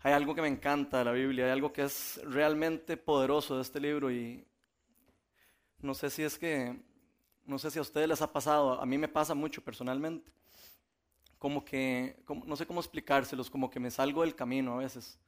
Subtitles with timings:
[0.00, 3.62] hay algo que me encanta de la Biblia, hay algo que es realmente poderoso de
[3.62, 4.46] este libro y
[5.80, 6.76] no sé si es que,
[7.44, 10.30] no sé si a ustedes les ha pasado, a mí me pasa mucho personalmente,
[11.38, 15.18] como que, no sé cómo explicárselos, como que me salgo del camino a veces.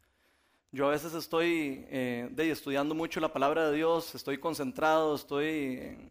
[0.73, 6.11] Yo a veces estoy eh, estudiando mucho la palabra de Dios, estoy concentrado, estoy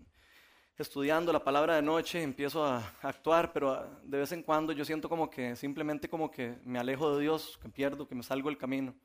[0.79, 5.09] estudiando la palabra de noche, empiezo a, actuar, pero de vez en cuando yo siento
[5.09, 8.57] como que simplemente como que me alejo de Dios, que pierdo, que me salgo del
[8.57, 8.95] camino.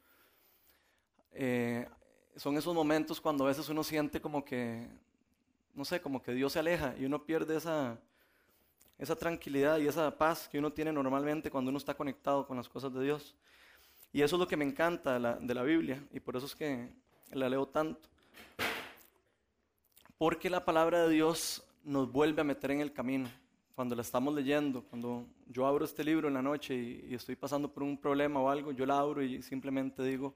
[1.32, 1.88] Eh,
[2.36, 4.88] son esos momentos cuando a veces uno siente como que,
[5.74, 7.98] no sé, como que Dios se aleja y uno pierde esa,
[8.96, 12.68] esa tranquilidad y esa paz que uno tiene normalmente cuando uno está conectado con las
[12.68, 13.34] cosas de Dios.
[14.12, 16.88] Y eso es lo que me encanta de la Biblia y por eso es que
[17.32, 18.08] la leo tanto.
[20.16, 23.30] Porque la palabra de Dios nos vuelve a meter en el camino.
[23.74, 27.72] Cuando la estamos leyendo, cuando yo abro este libro en la noche y, estoy pasando
[27.72, 30.34] por un problema o algo, yo la abro y simplemente digo,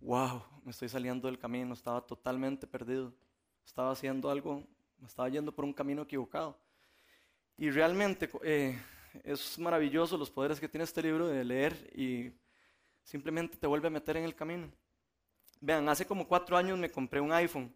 [0.00, 3.12] wow, me estoy saliendo del camino, estaba totalmente perdido,
[3.64, 4.64] estaba haciendo algo,
[4.98, 6.58] me estaba yendo por un camino equivocado.
[7.58, 8.78] Y realmente eh,
[9.22, 12.32] es maravilloso los poderes que tiene este libro de leer y
[13.02, 14.68] simplemente te vuelve a meter en el camino.
[15.60, 17.74] Vean, hace como cuatro años me compré un iPhone.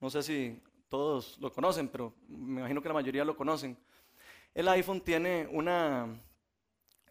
[0.00, 3.76] No sé si todos lo conocen, pero me imagino que la mayoría lo conocen.
[4.54, 6.20] El iPhone tiene una,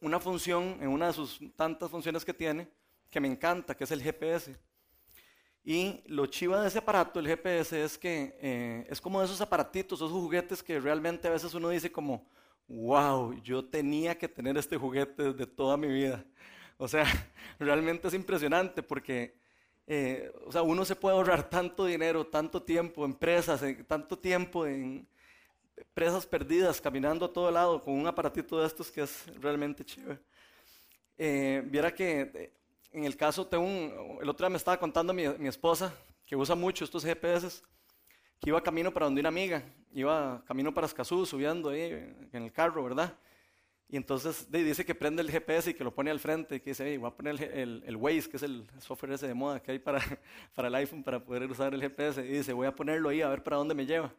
[0.02, 2.67] una función, en una de sus tantas funciones que tiene,
[3.09, 4.58] que me encanta, que es el GPS.
[5.64, 10.00] Y lo chiva de ese aparato, el GPS, es que eh, es como esos aparatitos,
[10.00, 12.25] esos juguetes que realmente a veces uno dice como,
[12.67, 16.23] wow, yo tenía que tener este juguete desde toda mi vida.
[16.78, 17.06] O sea,
[17.59, 19.37] realmente es impresionante porque,
[19.90, 24.68] eh, o sea, uno se puede ahorrar tanto dinero, tanto tiempo en presas, tanto tiempo
[24.68, 25.08] en
[25.94, 30.20] presas perdidas, caminando a todo lado con un aparatito de estos que es realmente chévere.
[31.18, 32.54] Eh, viera que eh,
[32.92, 35.94] en el caso de un, el otro día me estaba contando mi, mi esposa
[36.26, 37.62] que usa mucho estos GPS,
[38.42, 41.81] que iba camino para donde una amiga, iba camino para Escazú, subiendo ahí
[42.34, 43.18] en el carro, ¿verdad?
[43.90, 46.72] Y entonces dice que prende el GPS y que lo pone al frente y que
[46.72, 49.72] dice, voy a poner el, el, Waze, que es el software ese de moda que
[49.72, 50.02] hay para,
[50.56, 52.26] para el iPhone para poder usar el GPS.
[52.26, 54.14] Y dice, voy a ponerlo ahí a ver para dónde me lleva.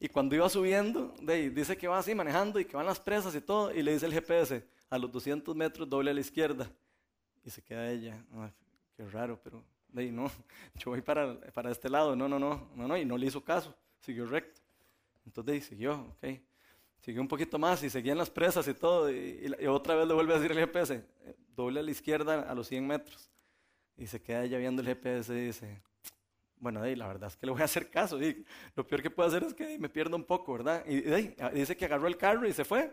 [0.00, 3.40] Y cuando iba subiendo, dice que va así manejando y que van las presas y
[3.40, 3.72] todo.
[3.72, 6.68] Y le dice el GPS, a los 200 metros doble a la izquierda.
[7.44, 8.22] Y se queda ella,
[8.96, 10.30] qué raro, pero de no,
[10.74, 12.16] yo voy para, para este lado.
[12.16, 12.96] No, no, no, no, no.
[12.96, 14.60] Y no le hizo caso, siguió recto.
[15.24, 16.40] Entonces siguió, ok.
[17.06, 19.12] Siguió un poquito más y seguían las presas y todo.
[19.12, 21.04] Y, otra vez le vuelve a decir el GPS,
[21.54, 23.30] doble a la izquierda a los 100 metros.
[23.96, 25.80] Y se queda ella viendo el GPS y dice,
[26.56, 28.20] bueno, la verdad es que le voy a hacer caso.
[28.20, 30.84] Y lo peor que puedo hacer es que me pierda un poco, ¿verdad?
[30.84, 31.02] Y,
[31.54, 32.92] dice que agarró el carro y se fue.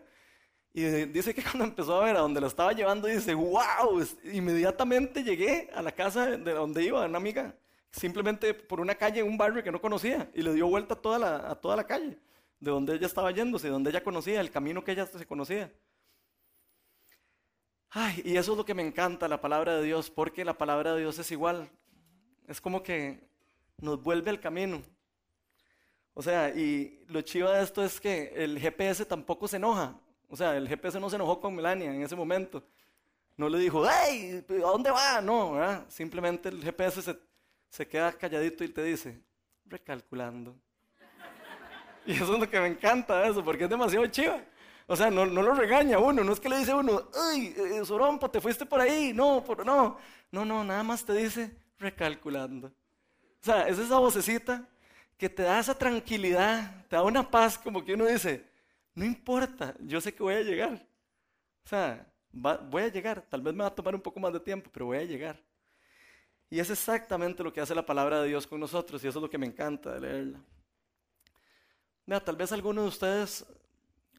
[0.73, 3.99] Y dice que cuando empezó a ver a donde lo estaba llevando, dice, wow,
[4.31, 7.55] inmediatamente llegué a la casa de donde iba una amiga,
[7.89, 11.49] simplemente por una calle, un barrio que no conocía, y le dio vuelta toda la,
[11.49, 12.19] a toda la calle
[12.63, 15.69] de donde ella estaba yéndose, de donde ella conocía, el camino que ella se conocía.
[17.89, 20.93] Ay, y eso es lo que me encanta, la palabra de Dios, porque la palabra
[20.93, 21.69] de Dios es igual.
[22.47, 23.27] Es como que
[23.79, 24.81] nos vuelve al camino.
[26.13, 29.99] O sea, y lo chivo de esto es que el GPS tampoco se enoja.
[30.29, 32.63] O sea, el GPS no se enojó con Melania en ese momento.
[33.35, 34.41] No le dijo, ¡hey!
[34.49, 35.19] ¿A dónde va?
[35.19, 35.85] No, ¿verdad?
[35.89, 37.19] Simplemente el GPS se,
[37.69, 39.21] se queda calladito y te dice,
[39.65, 40.55] recalculando.
[42.05, 44.41] Y eso es lo que me encanta eso, porque es demasiado chiva.
[44.87, 47.85] O sea, no, no lo regaña uno, no es que le dice uno, ¡ay, eh,
[47.85, 49.13] Sorompo, te fuiste por ahí!
[49.13, 49.97] No, por, no,
[50.31, 52.67] no, no, nada más te dice recalculando.
[52.67, 54.67] O sea, es esa vocecita
[55.17, 58.45] que te da esa tranquilidad, te da una paz, como que uno dice,
[58.93, 60.85] no importa, yo sé que voy a llegar.
[61.65, 64.39] O sea, voy a llegar, tal vez me va a tomar un poco más de
[64.39, 65.41] tiempo, pero voy a llegar.
[66.49, 69.23] Y es exactamente lo que hace la palabra de Dios con nosotros, y eso es
[69.23, 70.39] lo que me encanta de leerla.
[72.05, 73.45] Mira, tal vez alguno de ustedes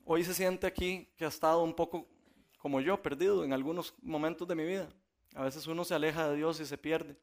[0.06, 2.08] hoy se siente aquí que ha estado un poco
[2.56, 4.88] como yo, perdido en algunos momentos de mi vida.
[5.34, 7.14] A veces uno se aleja de Dios y se pierde.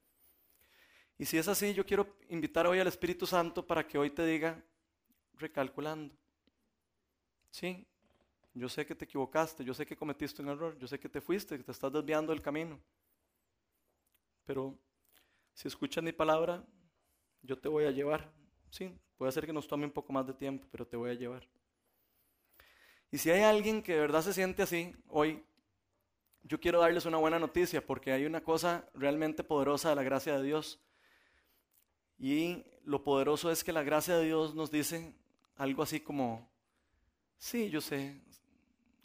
[1.18, 4.24] Y si es así, yo quiero invitar hoy al Espíritu Santo para que hoy te
[4.24, 4.64] diga,
[5.38, 6.14] recalculando.
[7.50, 7.88] Sí,
[8.54, 11.22] yo sé que te equivocaste, yo sé que cometiste un error, yo sé que te
[11.22, 12.80] fuiste, que te estás desviando del camino.
[14.46, 14.78] Pero
[15.56, 16.64] si escuchas mi palabra,
[17.42, 18.32] yo te voy a llevar.
[18.70, 21.14] Sí, Puede ser que nos tome un poco más de tiempo, pero te voy a
[21.14, 21.48] llevar.
[23.12, 25.44] Y si hay alguien que de verdad se siente así hoy,
[26.42, 30.36] yo quiero darles una buena noticia porque hay una cosa realmente poderosa de la gracia
[30.36, 30.80] de Dios.
[32.18, 35.14] Y lo poderoso es que la gracia de Dios nos dice
[35.56, 36.50] algo así como,
[37.38, 38.20] sí, yo sé,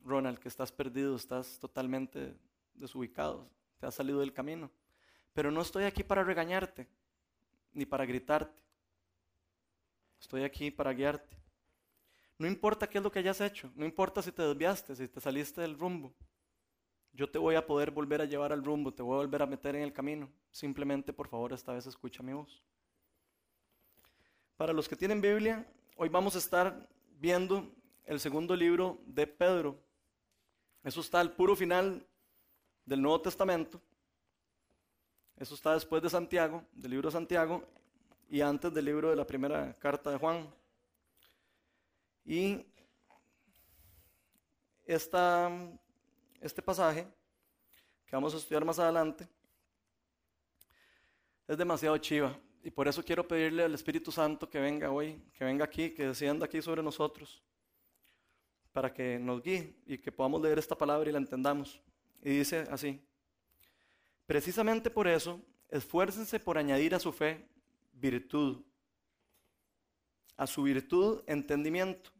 [0.02, 2.34] Ronald, que estás perdido, estás totalmente
[2.72, 4.70] desubicado, te has salido del camino.
[5.34, 6.88] Pero no estoy aquí para regañarte,
[7.74, 8.65] ni para gritarte.
[10.26, 11.36] Estoy aquí para guiarte.
[12.36, 15.20] No importa qué es lo que hayas hecho, no importa si te desviaste, si te
[15.20, 16.12] saliste del rumbo.
[17.12, 19.46] Yo te voy a poder volver a llevar al rumbo, te voy a volver a
[19.46, 20.28] meter en el camino.
[20.50, 22.60] Simplemente, por favor, esta vez escucha mi voz.
[24.56, 25.64] Para los que tienen Biblia,
[25.94, 26.88] hoy vamos a estar
[27.20, 27.72] viendo
[28.04, 29.78] el segundo libro de Pedro.
[30.82, 32.04] Eso está al puro final
[32.84, 33.80] del Nuevo Testamento.
[35.36, 37.64] Eso está después de Santiago, del libro de Santiago,
[38.28, 40.52] y antes del libro de la primera carta de Juan.
[42.24, 42.64] Y
[44.84, 45.50] esta,
[46.40, 47.06] este pasaje,
[48.06, 49.28] que vamos a estudiar más adelante,
[51.46, 52.36] es demasiado chiva.
[52.62, 56.08] Y por eso quiero pedirle al Espíritu Santo que venga hoy, que venga aquí, que
[56.08, 57.40] descienda aquí sobre nosotros,
[58.72, 61.80] para que nos guíe y que podamos leer esta palabra y la entendamos.
[62.22, 63.00] Y dice así,
[64.26, 67.46] precisamente por eso, esfuércense por añadir a su fe
[67.96, 68.62] virtud,
[70.36, 72.10] a su virtud entendimiento,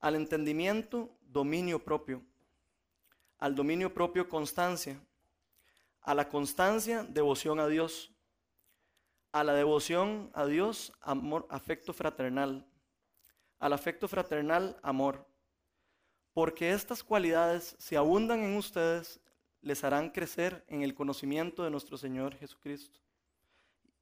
[0.00, 2.22] al entendimiento dominio propio,
[3.38, 5.00] al dominio propio constancia,
[6.00, 8.12] a la constancia devoción a Dios,
[9.32, 12.66] a la devoción a Dios amor, afecto fraternal,
[13.58, 15.26] al afecto fraternal amor,
[16.32, 19.20] porque estas cualidades, si abundan en ustedes,
[19.60, 23.03] les harán crecer en el conocimiento de nuestro Señor Jesucristo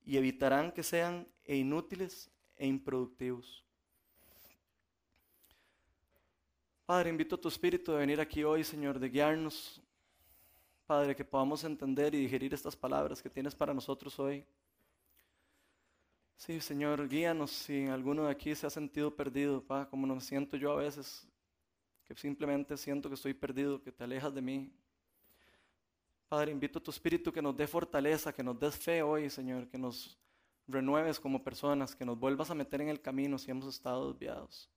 [0.05, 3.65] y evitarán que sean e inútiles e improductivos.
[6.85, 9.81] Padre, invito a tu Espíritu a venir aquí hoy, Señor, de guiarnos.
[10.87, 14.45] Padre, que podamos entender y digerir estas palabras que tienes para nosotros hoy.
[16.37, 20.57] Sí, Señor, guíanos si alguno de aquí se ha sentido perdido, pa, como me siento
[20.57, 21.27] yo a veces,
[22.05, 24.73] que simplemente siento que estoy perdido, que te alejas de mí.
[26.33, 29.69] Padre, invito a tu Espíritu que nos dé fortaleza, que nos des fe hoy, Señor,
[29.69, 30.19] que nos
[30.67, 34.71] renueves como personas, que nos vuelvas a meter en el camino si hemos estado desviados,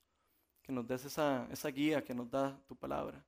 [0.61, 3.23] que nos des esa, guía que nos da tu palabra.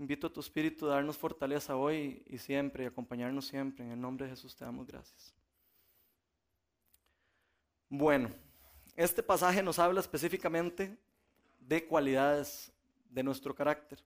[0.00, 3.84] Invito a tu Espíritu a darnos fortaleza hoy y siempre y acompañarnos siempre.
[3.84, 5.32] En el nombre de Jesús te damos gracias.
[7.88, 8.28] Bueno,
[8.96, 10.98] este pasaje nos habla específicamente
[11.60, 12.72] de cualidades
[13.08, 14.02] de nuestro carácter.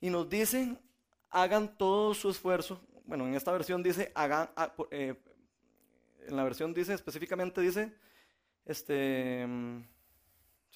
[0.00, 0.78] Y nos dice
[1.30, 2.80] hagan todo su esfuerzo.
[3.04, 5.14] Bueno, en esta versión dice, hagan, ah, eh,
[6.26, 7.92] en la versión dice, específicamente dice,
[8.64, 9.82] este, mm,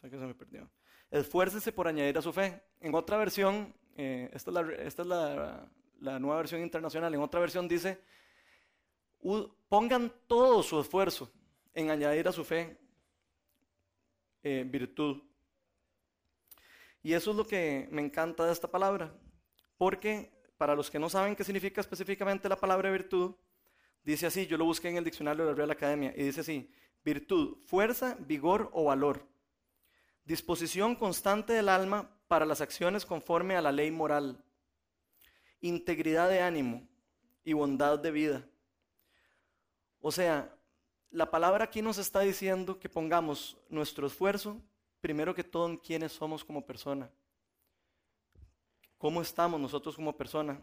[0.02, 0.70] que se me perdió.
[1.10, 2.62] Esfuércese por añadir a su fe.
[2.80, 7.40] En otra versión, eh, esta es, la, esta es la, nueva versión internacional, en otra
[7.40, 8.00] versión dice,
[9.68, 11.30] pongan todo su esfuerzo
[11.74, 12.78] en añadir a su fe
[14.42, 15.22] eh, virtud.
[17.02, 19.12] Y eso es lo que me encanta de esta palabra,
[19.76, 20.30] porque
[20.60, 23.34] para los que no saben qué significa específicamente la palabra virtud,
[24.04, 26.70] dice así, yo lo busqué en el diccionario de la Real Academia, y dice así,
[27.02, 29.26] virtud, fuerza, vigor o valor,
[30.26, 34.44] disposición constante del alma para las acciones conforme a la ley moral,
[35.62, 36.86] integridad de ánimo
[37.42, 38.46] y bondad de vida.
[39.98, 40.54] O sea,
[41.10, 44.60] la palabra aquí nos está diciendo que pongamos nuestro esfuerzo,
[45.00, 47.10] primero que todo, en quiénes somos como persona
[49.00, 50.62] cómo estamos nosotros como persona.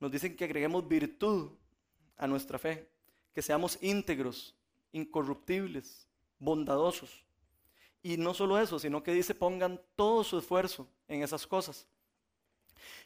[0.00, 1.52] Nos dicen que agreguemos virtud
[2.16, 2.90] a nuestra fe,
[3.32, 4.56] que seamos íntegros,
[4.90, 6.08] incorruptibles,
[6.40, 7.24] bondadosos.
[8.02, 11.86] Y no solo eso, sino que dice pongan todo su esfuerzo en esas cosas.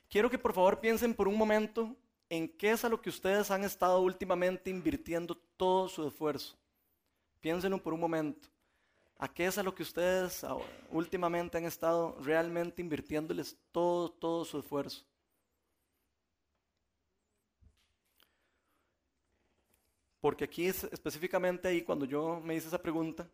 [0.08, 1.94] Quiero que por favor piensen por un momento
[2.30, 6.56] en qué es a lo que ustedes han estado últimamente invirtiendo todo su esfuerzo.
[7.42, 8.48] Piénsenlo por un momento.
[9.22, 10.46] ¿A qué es a lo que ustedes
[10.88, 15.04] últimamente han estado realmente invirtiéndoles todo, todo su esfuerzo?
[20.22, 23.28] Porque aquí es específicamente ahí, cuando yo me hice esa pregunta,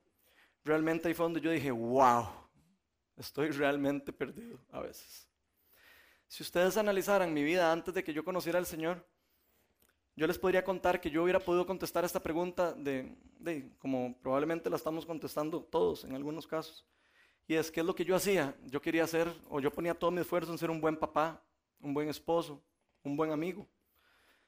[0.64, 2.26] realmente ahí fue donde yo dije, wow,
[3.16, 5.28] estoy realmente perdido a veces.
[6.26, 9.06] Si ustedes analizaran mi vida antes de que yo conociera al Señor,
[10.16, 13.14] yo les podría contar que yo hubiera podido contestar esta pregunta de,
[13.78, 16.86] como probablemente la estamos contestando todos en algunos casos.
[17.46, 18.56] Y es, ¿qué es lo que yo hacía?
[18.64, 21.42] Yo quería ser, o yo ponía todo mi esfuerzo en ser un buen papá,
[21.80, 22.62] un buen esposo,
[23.02, 23.68] un buen amigo,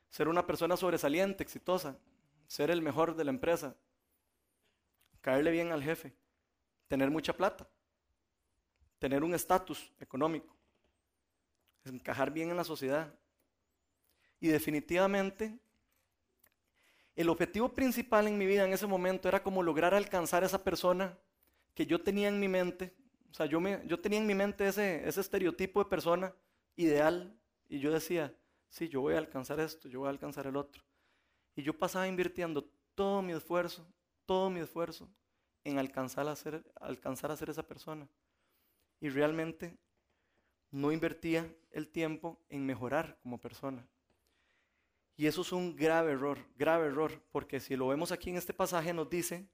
[0.09, 1.99] ser una persona sobresaliente, exitosa,
[2.47, 3.77] ser el mejor de la empresa,
[5.21, 6.17] caerle bien al jefe,
[6.89, 7.69] tener mucha plata,
[8.99, 10.57] tener un estatus económico,
[11.85, 13.15] encajar bien en la sociedad,
[14.41, 15.59] y definitivamente,
[17.17, 20.63] el objetivo principal en mi vida en ese momento era como lograr alcanzar a esa
[20.63, 21.19] persona
[21.75, 22.95] que yo tenía en mi mente.
[23.31, 26.35] O sea, yo, tenía en mi mente ese, ese estereotipo de persona
[26.77, 27.37] ideal
[27.69, 28.35] Y yo decía,
[28.69, 30.83] sí, yo voy a alcanzar esto, yo voy a alcanzar el otro.
[31.57, 32.65] Y yo pasaba invirtiendo
[32.95, 33.87] todo mi esfuerzo,
[34.25, 35.09] todo mi esfuerzo
[35.65, 38.09] en alcanzar a ser, alcanzar a ser esa persona.
[39.01, 39.77] Y realmente
[40.71, 43.87] no invertía el tiempo en mejorar como persona.
[45.19, 48.55] Y eso es un grave error, grave error, porque si lo vemos aquí en este
[48.55, 49.49] pasaje nos dice,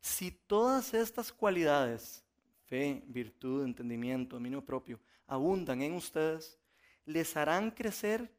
[0.00, 2.24] si todas estas cualidades,
[2.64, 6.58] fe, virtud, entendimiento, dominio propio, abundan en ustedes,
[7.04, 8.32] les harán crecer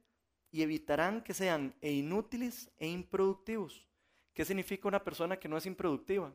[0.50, 3.88] y evitarán que sean e inútiles e improductivos.
[4.34, 6.34] ¿Qué significa una persona que no es improductiva?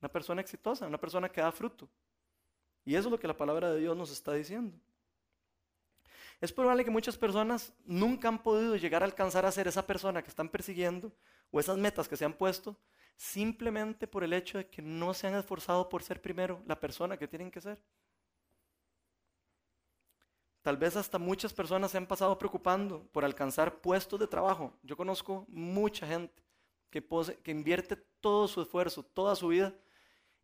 [0.00, 1.90] Una persona exitosa, una persona que da fruto.
[2.86, 4.74] Y eso es lo que la palabra de Dios nos está diciendo.
[6.40, 10.22] Es probable que muchas personas nunca han podido llegar a alcanzar a ser esa persona
[10.22, 11.12] que están persiguiendo
[11.50, 12.76] o esas metas que se han puesto
[13.16, 17.16] simplemente por el hecho de que no se han esforzado por ser primero la persona
[17.16, 17.82] que tienen que ser.
[20.60, 24.76] Tal vez hasta muchas personas se han pasado preocupando por alcanzar puestos de trabajo.
[24.82, 26.42] Yo conozco mucha gente
[26.90, 27.04] que,
[27.52, 29.72] invierte todo su esfuerzo, toda su vida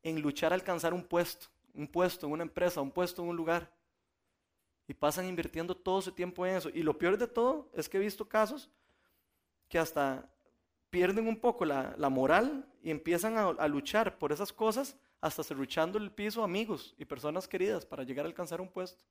[0.03, 3.37] en luchar a alcanzar un puesto, un puesto en una empresa, un puesto en un
[3.37, 3.71] lugar.
[4.89, 6.69] Y pasan invirtiendo todo su tiempo en eso.
[6.69, 8.71] Y lo peor de todo es que he visto casos
[9.69, 10.31] que hasta
[10.91, 16.13] pierden un poco la, moral y empiezan a, luchar por esas cosas, hasta serruchando el
[16.13, 19.03] piso amigos y personas queridas para llegar a alcanzar un puesto.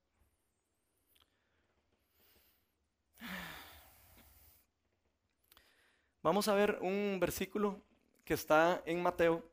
[6.21, 7.81] Vamos a ver un versículo
[8.23, 9.43] que está en Mateo,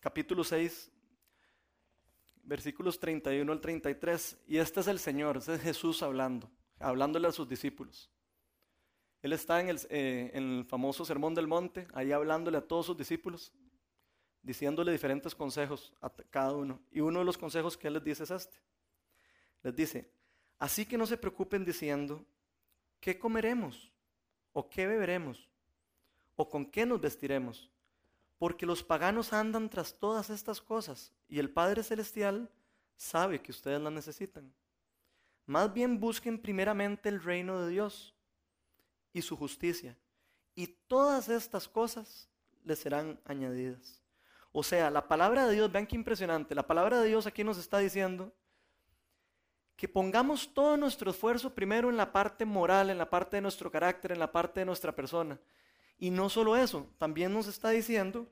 [0.00, 0.92] capítulo 6,
[2.42, 4.38] versículos 31 al 33.
[4.46, 8.10] Y este es el Señor, este es Jesús hablando, hablándole a sus discípulos.
[9.22, 12.86] Él está en el, eh, en el famoso Sermón del Monte, ahí hablándole a todos
[12.86, 13.52] sus discípulos,
[14.42, 16.80] diciéndole diferentes consejos a cada uno.
[16.90, 18.56] Y uno de los consejos que Él les dice es este.
[19.62, 20.10] Les dice,
[20.58, 22.24] así que no se preocupen diciendo,
[22.98, 23.92] ¿qué comeremos?
[24.52, 25.48] ¿O qué beberemos?
[26.36, 27.70] ¿O con qué nos vestiremos?
[28.40, 32.50] Porque los paganos andan tras todas estas cosas y el Padre Celestial
[32.96, 34.50] sabe que ustedes las necesitan.
[35.44, 38.14] Más bien busquen primeramente el reino de Dios
[39.12, 39.94] y su justicia,
[40.54, 42.30] y todas estas cosas
[42.64, 44.00] les serán añadidas.
[44.52, 47.58] O sea, la palabra de Dios, vean qué impresionante, la palabra de Dios aquí nos
[47.58, 48.32] está diciendo
[49.76, 53.70] que pongamos todo nuestro esfuerzo primero en la parte moral, en la parte de nuestro
[53.70, 55.38] carácter, en la parte de nuestra persona,
[56.00, 58.26] y no solo eso, también nos está diciendo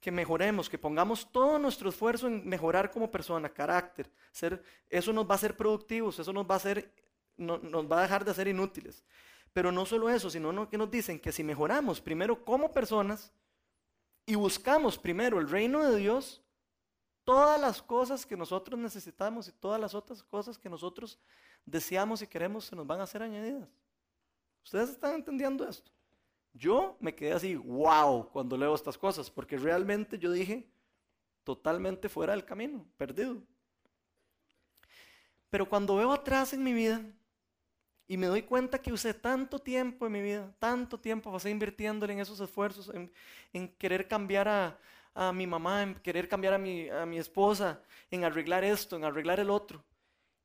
[0.00, 4.10] que mejoremos, que pongamos todo nuestro esfuerzo en mejorar como persona, carácter.
[4.30, 6.92] Ser, eso nos va a hacer productivos, eso nos va a, hacer,
[7.38, 9.02] nos va a dejar de ser inútiles.
[9.54, 13.32] Pero no solo eso, sino que nos dicen que si mejoramos primero como personas
[14.26, 16.42] y buscamos primero el reino de Dios,
[17.24, 21.18] todas las cosas que nosotros necesitamos y todas las otras cosas que nosotros
[21.64, 23.70] deseamos y queremos se nos van a ser añadidas.
[24.62, 25.95] ¿Ustedes están entendiendo esto?
[26.56, 30.66] Yo me quedé así, wow, cuando leo estas cosas, porque realmente yo dije,
[31.44, 33.42] totalmente fuera del camino, perdido.
[35.50, 37.02] Pero cuando veo atrás en mi vida
[38.08, 42.14] y me doy cuenta que usé tanto tiempo en mi vida, tanto tiempo pasé invirtiéndole
[42.14, 42.90] en esos esfuerzos,
[43.52, 48.24] en, querer cambiar a, mi mamá, en querer cambiar a mi, a mi esposa, en
[48.24, 49.84] arreglar esto, en arreglar el otro.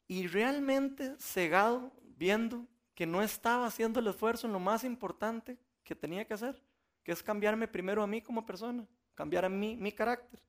[0.08, 2.66] Y realmente cegado, viendo
[2.96, 6.62] que no estaba haciendo el esfuerzo en lo más importante que tenía que hacer,
[7.04, 10.42] que es cambiarme primero a mí como persona, cambiar a mí mi carácter.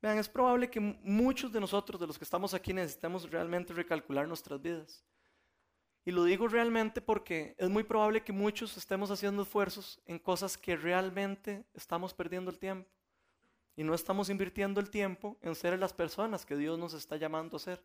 [0.00, 4.26] Vean, es probable que muchos de nosotros, de los que estamos aquí, necesitemos realmente recalcular
[4.26, 5.04] nuestras vidas.
[6.04, 10.58] Y lo digo realmente porque es muy probable que muchos estemos haciendo esfuerzos en cosas
[10.58, 12.90] que realmente estamos perdiendo el tiempo.
[13.76, 17.56] Y no estamos invirtiendo el tiempo en ser las personas que Dios nos está llamando
[17.56, 17.82] a ser.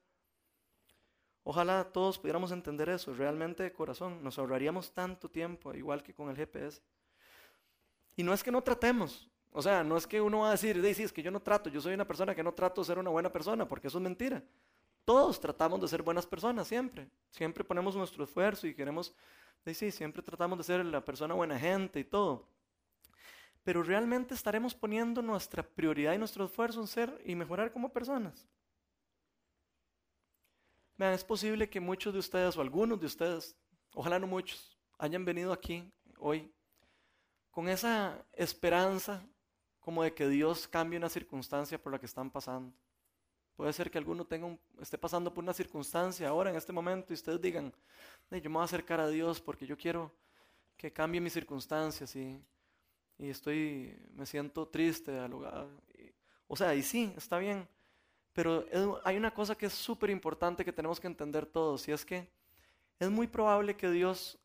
[1.50, 4.22] Ojalá todos pudiéramos entender eso, realmente de corazón.
[4.22, 6.82] Nos ahorraríamos tanto tiempo, igual que con el GPS.
[8.18, 10.75] Y no es que no tratemos, o sea, no es que uno va a decir,
[10.94, 13.00] sí, es que yo no trato, yo soy una persona que no trato de ser
[13.00, 14.44] una buena persona, porque eso es mentira.
[15.06, 17.08] Todos tratamos de ser buenas personas, siempre.
[17.30, 19.16] Siempre ponemos nuestro esfuerzo y queremos,
[19.66, 22.46] sí, siempre tratamos de ser la persona buena gente y todo.
[23.63, 28.50] Pero realmente estaremos poniendo nuestra prioridad y nuestro esfuerzo en ser y mejorar como personas.
[30.98, 33.56] Vean, es posible que muchos de ustedes o algunos de ustedes,
[33.94, 36.51] ojalá no muchos, hayan venido aquí hoy
[37.51, 39.24] con esa esperanza
[39.80, 42.74] como de que Dios cambie una circunstancia por la que están pasando.
[43.56, 47.16] Puede ser que alguno tenga esté pasando por una circunstancia ahora en este momento y
[47.16, 47.74] ustedes digan,
[48.30, 50.12] yo me voy a acercar a Dios porque yo quiero
[50.75, 52.39] que cambie mis circunstancias y,
[53.18, 55.20] y estoy, me siento triste.
[56.48, 57.68] O sea, y sí, está bien,
[58.38, 58.67] pero
[59.03, 62.29] hay una cosa que es súper importante que tenemos que entender todos, y es que
[63.00, 64.38] es muy probable que Dios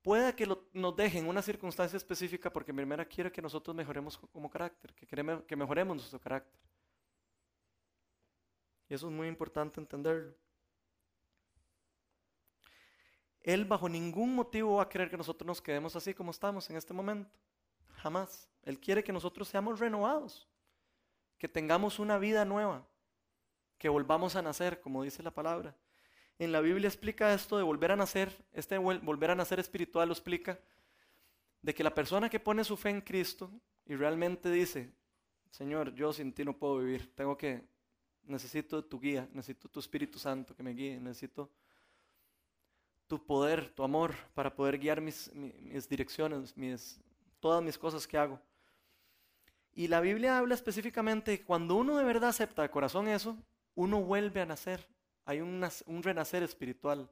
[0.00, 4.48] pueda que nos deje en una circunstancia específica porque primero quiere que nosotros mejoremos como
[4.48, 6.56] carácter, que, queremos, que mejoremos nuestro carácter.
[8.88, 10.32] Y eso es muy importante entenderlo.
[13.40, 16.76] Él bajo ningún motivo va a querer que nosotros nos quedemos así como estamos en
[16.76, 17.36] este momento.
[17.94, 18.48] Jamás.
[18.62, 20.48] Él quiere que nosotros seamos renovados,
[21.42, 22.86] que tengamos una vida nueva,
[23.76, 25.74] que volvamos a nacer, como dice la palabra.
[26.38, 30.14] En la Biblia explica esto de volver a nacer, este volver a nacer espiritual lo
[30.14, 30.60] explica,
[31.60, 33.50] de que la persona que pone su fe en Cristo
[33.86, 34.92] y realmente dice,
[35.50, 37.66] Señor, yo sin ti no puedo vivir, tengo que,
[38.22, 41.50] necesito tu guía, necesito tu Espíritu Santo que me guíe, necesito
[43.08, 47.00] tu poder, tu amor para poder guiar mis, mis, direcciones, mis,
[47.40, 48.40] todas mis cosas que hago.
[49.74, 53.36] Y la Biblia habla específicamente que cuando uno de verdad acepta de corazón eso,
[53.74, 54.86] uno vuelve a nacer.
[55.24, 55.62] Hay un,
[56.02, 57.08] renacer espiritual.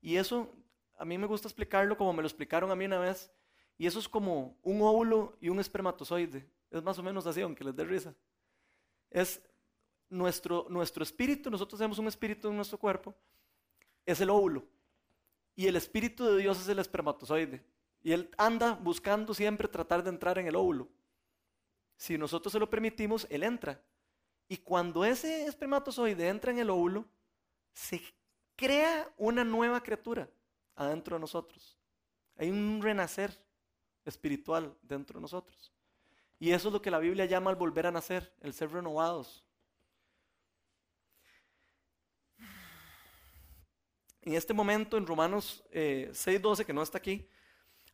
[0.00, 0.54] Y eso,
[0.98, 3.30] a mí me gusta explicarlo como me lo explicaron a mí una vez.
[3.76, 6.46] Y eso es como un óvulo y un espermatozoide.
[6.70, 8.14] Es más o menos así, aunque les dé risa.
[9.10, 9.42] Es
[10.08, 13.14] nuestro, nuestro espíritu, nosotros tenemos un espíritu en nuestro cuerpo,
[14.04, 14.64] es el óvulo.
[15.60, 17.62] Y el Espíritu de Dios es el espermatozoide.
[18.02, 20.88] Y Él anda buscando siempre tratar de entrar en el óvulo.
[22.00, 23.78] Si nosotros se lo permitimos, Él entra.
[24.48, 27.04] Y cuando ese espermatozoide entra en el óvulo,
[27.74, 28.00] se
[28.56, 30.26] crea una nueva criatura
[30.76, 31.76] adentro de nosotros.
[32.36, 33.38] Hay un renacer
[34.06, 35.74] espiritual dentro de nosotros.
[36.38, 39.44] Y eso es lo que la Biblia llama el volver a nacer, el ser renovados.
[44.22, 47.28] En este momento, en Romanos 6.12, eh, que no está aquí,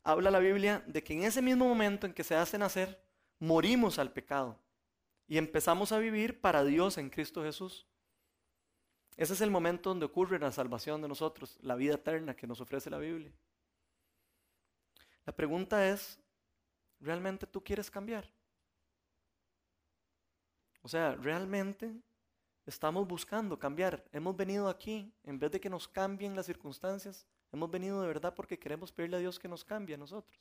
[0.05, 3.05] habla la Biblia de que en ese mismo momento en que se hace nacer,
[3.39, 4.59] morimos al pecado
[5.27, 7.87] y empezamos a vivir para Dios en Cristo Jesús.
[9.17, 12.61] Ese es el momento donde ocurre la salvación de nosotros, la vida eterna que nos
[12.61, 13.33] ofrece la Biblia.
[15.25, 16.21] La pregunta es,
[17.01, 18.31] ¿realmente tú quieres cambiar?
[20.83, 22.01] O sea, ¿realmente
[22.67, 24.05] Estamos buscando cambiar.
[24.13, 28.35] Hemos venido aquí, en vez de que nos cambien las circunstancias, hemos venido de verdad
[28.35, 30.37] porque queremos pedirle a Dios que nos cambie a nosotros.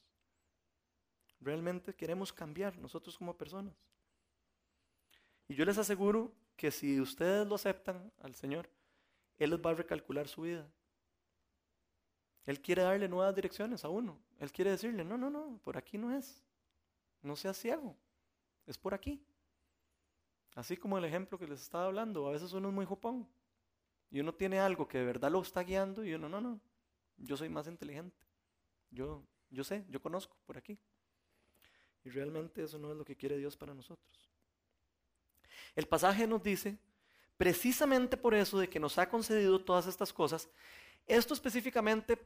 [1.40, 3.76] Realmente queremos cambiar nosotros como personas.
[5.48, 8.70] Y yo les aseguro que si ustedes lo aceptan al Señor,
[9.38, 10.68] Él les va a recalcular su vida.
[12.46, 14.20] Él quiere darle nuevas direcciones a uno.
[14.40, 16.44] Él quiere decirle, no, no, no, por aquí no es.
[17.22, 17.96] No seas ciego.
[18.66, 19.24] Es por aquí.
[20.56, 23.28] Así como el ejemplo que les estaba hablando, a veces uno es muy jopón
[24.10, 26.62] y uno tiene algo que de verdad lo está guiando y uno, no, no,
[27.18, 28.16] yo soy más inteligente.
[28.90, 30.80] Yo, yo sé, yo conozco por aquí.
[32.06, 34.30] Y realmente eso no es lo que quiere Dios para nosotros.
[35.76, 36.78] El pasaje nos dice,
[37.36, 40.48] precisamente por eso de que nos ha concedido todas estas cosas,
[41.08, 42.18] esto específicamente,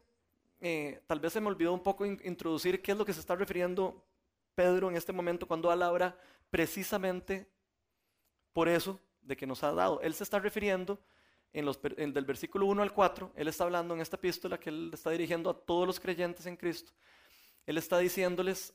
[0.59, 3.35] eh, tal vez se me olvidó un poco introducir qué es lo que se está
[3.35, 4.05] refiriendo
[4.53, 6.17] Pedro en este momento cuando habla
[6.49, 7.49] precisamente
[8.51, 10.01] por eso de que nos ha dado.
[10.01, 10.99] Él se está refiriendo
[11.53, 14.91] en los, del versículo 1 al 4, él está hablando en esta epístola que él
[14.93, 16.91] está dirigiendo a todos los creyentes en Cristo.
[17.65, 18.73] Él está diciéndoles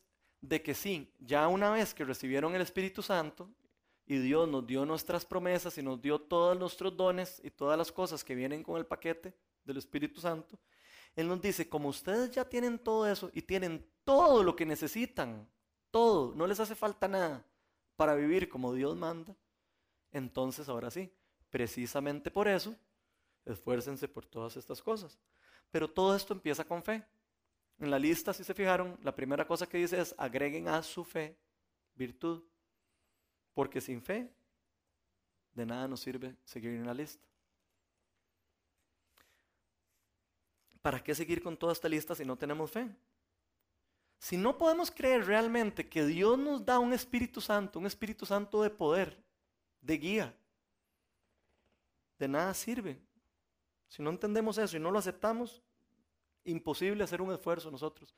[0.49, 3.49] de que sí, ya una vez que recibieron el Espíritu Santo
[4.07, 7.91] y Dios nos dio nuestras promesas y nos dio todos nuestros dones y todas las
[7.91, 10.59] cosas que vienen con el paquete del Espíritu Santo,
[11.17, 15.49] Él nos dice, como ustedes ya tienen todo eso y tienen todo lo que necesitan,
[15.91, 17.43] todo, no les hace falta nada
[17.97, 19.35] para vivir como Dios manda,
[20.13, 21.11] entonces ahora sí,
[21.49, 22.77] precisamente por eso,
[23.47, 25.19] esfuércense por todas estas cosas.
[25.71, 27.03] Pero todo esto empieza con fe.
[27.79, 31.05] En la lista, si se fijaron, la primera cosa que dice es agreguen a su
[31.05, 31.37] fe
[31.95, 32.43] virtud.
[33.53, 34.33] Porque sin fe,
[35.55, 37.27] de nada nos sirve seguir en la lista.
[40.83, 42.95] ¿Para qué seguir con toda esta lista si no tenemos fe?
[44.19, 48.63] Si no podemos creer realmente que Dios nos da un Espíritu Santo, un Espíritu Santo
[48.63, 49.23] de poder,
[49.81, 50.35] de guía.
[52.19, 53.01] De nada sirve.
[53.89, 55.63] Si no entendemos eso y no lo aceptamos,
[56.45, 58.15] imposible hacer un esfuerzo nosotros.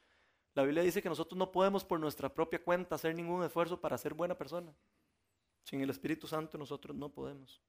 [0.55, 3.99] La Biblia dice que nosotros no podemos por nuestra propia cuenta hacer ningún esfuerzo para
[3.99, 4.75] ser buena persona.
[5.65, 7.61] Sin el Espíritu Santo nosotros no podemos.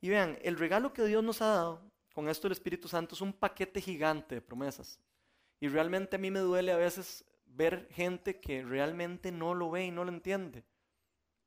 [0.00, 1.82] Y vean, el regalo que Dios nos ha dado
[2.14, 4.98] con esto del Espíritu Santo es un paquete gigante de promesas.
[5.60, 9.86] Y realmente a mí me duele a veces ver gente que realmente no lo ve
[9.86, 10.64] y no lo entiende.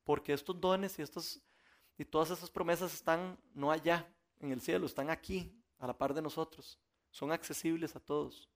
[0.03, 1.41] Porque estos dones y, estos,
[1.97, 4.07] y todas esas promesas están no allá
[4.39, 6.79] en el cielo, están aquí, a la par de nosotros.
[7.13, 8.49] Son accesibles a todos.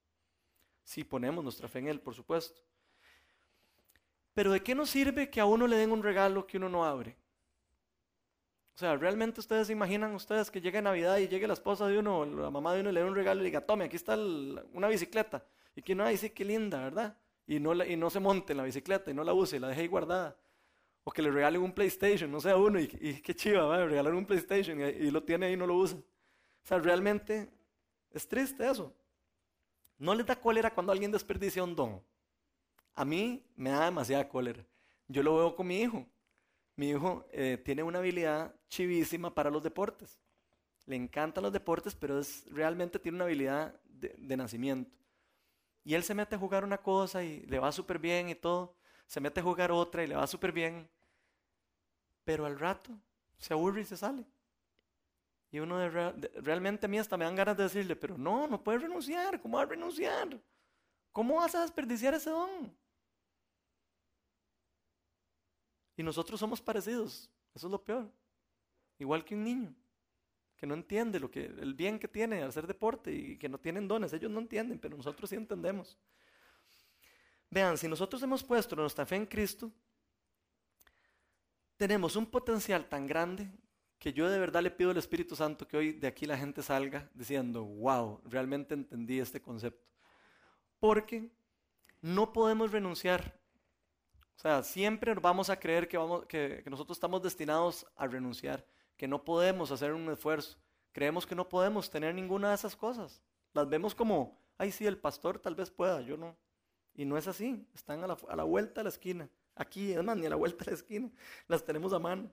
[0.83, 2.59] Si ponemos nuestra fe en Él, por supuesto.
[4.33, 6.83] Pero ¿de qué nos sirve que a uno le den un regalo que uno no
[6.83, 7.15] abre?
[8.73, 12.25] O sea, ¿realmente ustedes imaginan ustedes que llegue Navidad y llegue la esposa de uno
[12.25, 14.17] la mamá de uno y le dé un regalo y diga, tome, aquí está
[14.73, 15.45] una bicicleta?
[15.75, 17.15] Y que no, ay, sí, qué linda, ¿verdad?
[17.45, 19.81] Y no, y no se monte en la bicicleta y no la use la deje
[19.81, 20.35] ahí guardada.
[21.03, 23.87] O que le regalen un PlayStation, no sé, a uno y, qué chiva, ¿verdad?
[23.87, 25.97] regalar un PlayStation y, y lo tiene ahí y no lo usa.
[25.97, 27.56] O sea, realmente
[28.17, 28.93] es triste eso.
[29.97, 32.01] No les da cólera cuando alguien desperdicia un don.
[32.93, 34.65] A mí me da demasiada cólera.
[35.07, 36.05] Yo lo veo con mi hijo.
[36.75, 40.19] Mi hijo eh, tiene una habilidad chivísima para los deportes.
[40.85, 44.95] Le encantan los deportes, pero es, realmente tiene una habilidad de, nacimiento.
[45.83, 48.75] Y él se mete a jugar una cosa y le va súper bien y todo.
[49.07, 50.87] Se mete a jugar otra y le va súper bien.
[52.23, 52.91] Pero al rato
[53.37, 54.25] se aburre y se sale.
[55.57, 55.89] Y uno de,
[56.35, 59.41] realmente a mí hasta me dan ganas de decirle, pero no, no puedes renunciar.
[59.41, 60.39] ¿Cómo vas a renunciar?
[61.11, 62.71] ¿Cómo vas a desperdiciar ese don?
[65.95, 67.27] Y nosotros somos parecidos.
[67.55, 68.07] Eso es lo peor.
[68.99, 69.75] Igual que un niño
[70.57, 73.59] que no entiende lo que, el bien que tiene al hacer deporte y que no
[73.59, 74.13] tienen dones.
[74.13, 75.97] Ellos no entienden, pero nosotros sí entendemos.
[77.49, 79.71] Vean, si nosotros hemos puesto nuestra fe en Cristo,
[81.77, 83.49] tenemos un potencial tan grande
[83.99, 86.61] que yo de verdad le pido al Espíritu Santo que hoy de aquí la gente
[86.61, 89.87] salga diciendo, wow, realmente entendí este concepto.
[90.79, 91.31] Porque
[92.01, 93.37] no podemos renunciar
[94.37, 98.63] o sea, siempre vamos a creer que, vamos, que, nosotros estamos destinados a renunciar,
[98.95, 100.59] que no podemos hacer un esfuerzo.
[100.91, 103.23] Creemos que no podemos tener ninguna de esas cosas.
[103.53, 106.37] Las vemos como, ay, sí, el pastor tal vez pueda, yo no.
[106.93, 109.27] Y no es así, están a la, a la vuelta de la esquina.
[109.55, 111.09] Aquí, es más, ni a la vuelta de la esquina,
[111.47, 112.29] las tenemos a mano.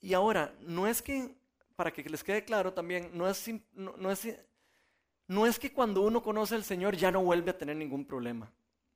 [0.00, 1.34] Y ahora, no es que,
[1.74, 4.28] para que les quede claro también, no es, no, no es,
[5.26, 8.52] no es que cuando uno conoce al Señor ya no vuelve a tener ningún problema.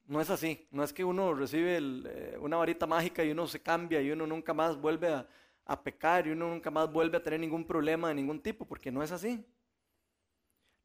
[0.07, 3.61] No es así, no es que uno recibe eh, una varita mágica y uno se
[3.61, 5.29] cambia y uno nunca más vuelve a,
[5.65, 8.91] a pecar y uno nunca más vuelve a tener ningún problema de ningún tipo, porque
[8.91, 9.45] no es así.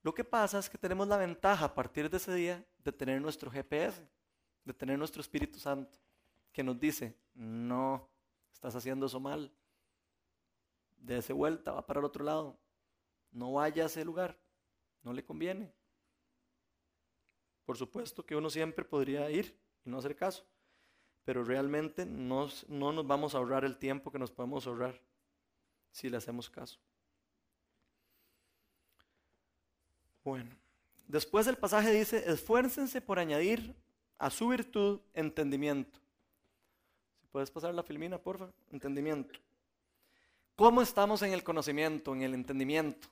[0.04, 3.20] Lo que pasa es que tenemos la ventaja a partir de ese día de tener
[3.20, 4.00] nuestro GPS,
[4.64, 5.98] de tener nuestro Espíritu Santo,
[6.52, 8.08] que nos dice, no,
[8.54, 9.52] estás haciendo eso mal,
[11.08, 12.58] ese vuelta, va para el otro lado,
[13.32, 14.38] no vaya a ese lugar,
[15.04, 15.72] no le conviene.
[17.66, 20.46] Por supuesto que uno siempre podría ir y no hacer caso,
[21.24, 25.02] pero realmente no nos vamos a ahorrar el tiempo que nos podemos ahorrar
[25.92, 26.80] si le hacemos caso.
[30.24, 30.56] Bueno,
[31.08, 33.76] después el pasaje dice, esfuércense por añadir
[34.18, 36.00] a su virtud entendimiento.
[37.22, 39.40] Si puedes pasar la filmina, por favor, entendimiento.
[40.56, 43.10] ¿Cómo estamos en el conocimiento, en el entendimiento?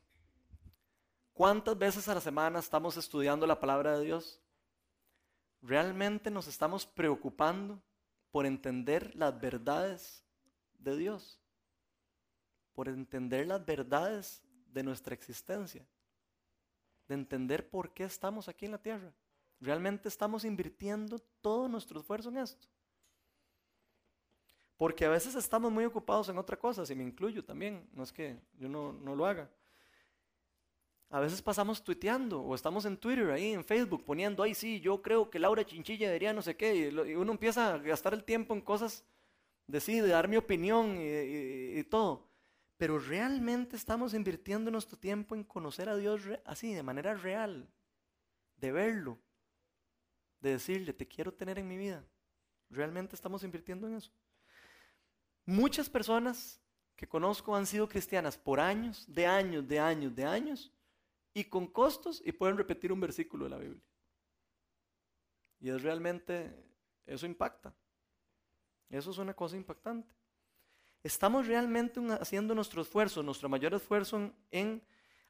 [1.34, 4.39] ¿Cuántas veces a la semana estamos estudiando la palabra de Dios?
[5.62, 7.82] ¿Realmente nos estamos preocupando
[8.32, 10.23] por entender las verdades
[10.79, 11.38] de Dios?
[12.73, 15.86] Por entender las verdades de nuestra existencia.
[17.10, 19.12] De entender por qué estamos aquí en la tierra.
[19.60, 22.67] ¿Realmente estamos invirtiendo todo nuestro esfuerzo en esto?
[24.84, 28.12] Porque a veces estamos muy ocupados en otra cosa, si me incluyo también, no es
[28.12, 29.50] que yo no, no lo haga.
[31.10, 35.02] A veces pasamos tuiteando o estamos en Twitter, ahí en Facebook, poniendo, ay, sí, yo
[35.02, 38.54] creo que Laura Chinchilla debería no sé qué, y, uno empieza a gastar el tiempo
[38.54, 39.06] en cosas
[39.67, 42.28] de sí, de dar mi opinión y, todo.
[42.76, 47.69] Pero realmente estamos invirtiendo nuestro tiempo en conocer a Dios así, de manera real,
[48.58, 49.17] de verlo,
[50.41, 52.04] de decirle, te quiero tener en mi vida.
[52.69, 54.12] Realmente estamos invirtiendo en eso.
[55.45, 56.60] Muchas personas
[56.95, 60.71] que conozco han sido cristianas por años, de años, de años, de años,
[61.34, 63.82] y con costos y pueden repetir un versículo de la Biblia.
[65.60, 66.53] Y es realmente,
[67.06, 67.73] eso impacta.
[68.89, 70.13] Eso es una cosa impactante.
[71.01, 74.84] Estamos realmente haciendo nuestro esfuerzo, nuestro mayor esfuerzo en,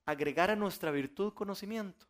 [0.05, 2.05] agregar a nuestra virtud conocimiento.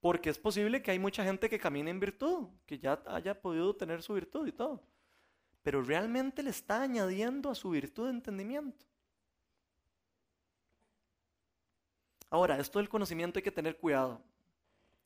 [0.00, 3.76] Porque es posible que hay mucha gente que camine en virtud, que ya haya podido
[3.76, 4.82] tener su virtud y todo.
[5.62, 8.84] Pero realmente le está añadiendo a su virtud de entendimiento.
[12.32, 14.22] Ahora, esto del conocimiento hay que tener cuidado.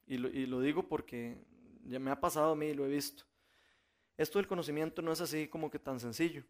[0.07, 1.45] Y lo, digo porque
[1.85, 3.25] ya me ha pasado a mí y lo he visto.
[4.17, 6.45] Esto del conocimiento no es así como que tan sencillo.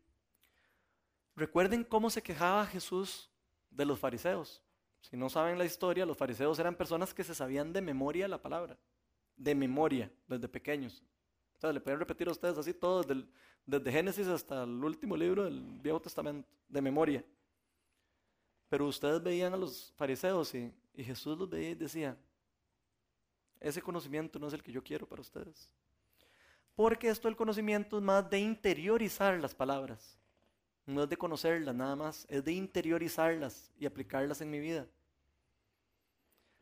[1.34, 3.30] Recuerden cómo se quejaba Jesús
[3.70, 4.62] de los fariseos.
[5.00, 8.42] Si no saben la historia, los fariseos eran personas que se sabían de memoria la
[8.42, 8.76] palabra.
[9.36, 11.02] De memoria, desde pequeños.
[11.58, 13.26] Sea, le pueden repetir a ustedes así todo, desde,
[13.66, 17.24] desde Génesis hasta el último libro del Viejo Testamento, de memoria.
[18.68, 22.16] Pero ustedes veían a los fariseos y, Jesús los veía y decía,
[23.60, 25.68] ese conocimiento no es el que yo quiero para ustedes.
[26.74, 30.16] Porque esto del conocimiento es más de interiorizar las palabras.
[30.86, 34.86] No es de conocerlas nada más, es de interiorizarlas y aplicarlas en mi vida.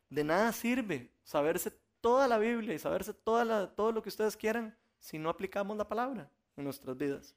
[0.09, 4.75] De nada sirve saberse toda la Biblia y saberse toda todo lo que ustedes quieran
[4.99, 7.35] si no aplicamos la palabra en nuestras vidas.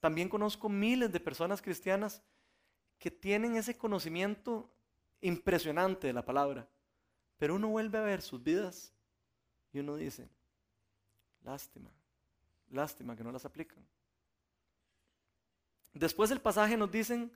[0.00, 2.22] También conozco miles de personas cristianas
[2.98, 4.72] que tienen ese conocimiento
[5.20, 6.68] impresionante de la palabra,
[7.36, 8.92] pero uno vuelve a ver sus vidas
[9.72, 10.28] y uno dice,
[11.42, 11.90] lástima,
[12.70, 13.84] lástima que no las aplican.
[15.92, 17.32] Después el pasaje nos dicen,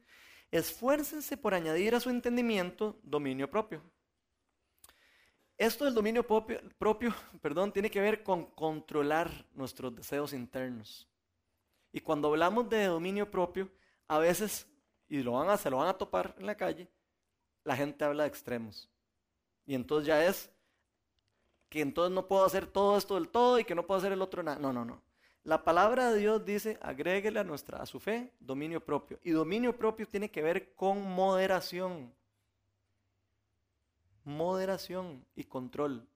[0.51, 3.83] esfuércense por añadir a su entendimiento dominio propio.
[5.63, 11.07] Esto del dominio propio, propio perdón, tiene que ver con controlar nuestros deseos internos.
[11.93, 13.71] Y cuando hablamos de dominio propio,
[14.09, 14.67] a veces,
[15.09, 16.89] y lo van a, se lo van a topar en la calle,
[17.63, 18.91] la gente habla de extremos.
[19.65, 20.51] Y entonces ya es
[21.69, 24.23] que entonces no puedo hacer todo esto del todo y que no puedo hacer el
[24.23, 24.59] otro nada.
[24.59, 25.01] No, no, no.
[25.45, 29.21] La palabra de Dios dice, agréguele a nuestra a su fe dominio propio.
[29.23, 32.13] Y dominio propio tiene que ver con moderación.
[34.25, 36.07] Moderación y control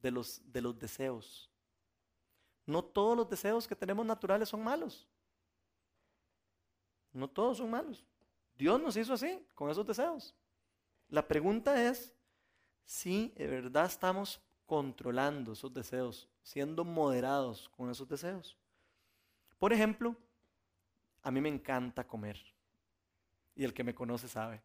[0.00, 1.50] de los, de los deseos.
[2.66, 5.06] No todos los deseos que tenemos naturales son malos.
[7.12, 8.04] No todos son malos.
[8.56, 10.34] Dios nos hizo así, con esos deseos.
[11.08, 12.14] La pregunta es
[12.84, 18.56] si de verdad estamos controlando esos deseos, siendo moderados con esos deseos.
[19.58, 20.16] Por ejemplo,
[21.22, 22.38] a mí me encanta comer.
[23.56, 24.62] Y el que me conoce sabe.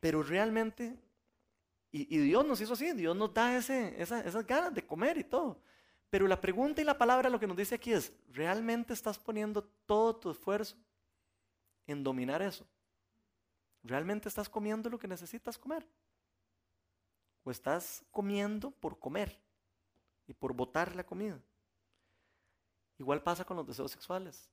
[0.00, 0.98] Pero realmente,
[1.96, 5.60] y, Dios nos hizo así, Dios nos da esas ganas de comer y todo.
[6.10, 9.62] Pero la pregunta y la palabra lo que nos dice aquí es, ¿realmente estás poniendo
[9.86, 10.76] todo tu esfuerzo
[11.86, 12.66] en dominar eso?
[13.84, 15.86] ¿Realmente estás comiendo lo que necesitas comer?
[17.44, 19.40] ¿O estás comiendo por comer
[20.26, 21.40] y por botar la comida?
[22.98, 24.50] Igual pasa con los deseos sexuales.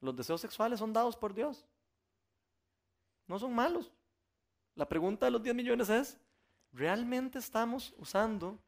[0.00, 1.66] Los deseos sexuales son dados por Dios.
[3.26, 3.92] No son malos.
[4.76, 6.18] La pregunta de los 10 millones es,
[6.72, 8.58] ¿realmente estamos usando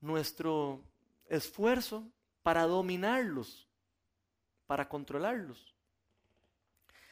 [0.00, 0.80] nuestro
[1.26, 2.08] esfuerzo
[2.42, 3.68] para dominarlos,
[4.66, 5.74] para controlarlos?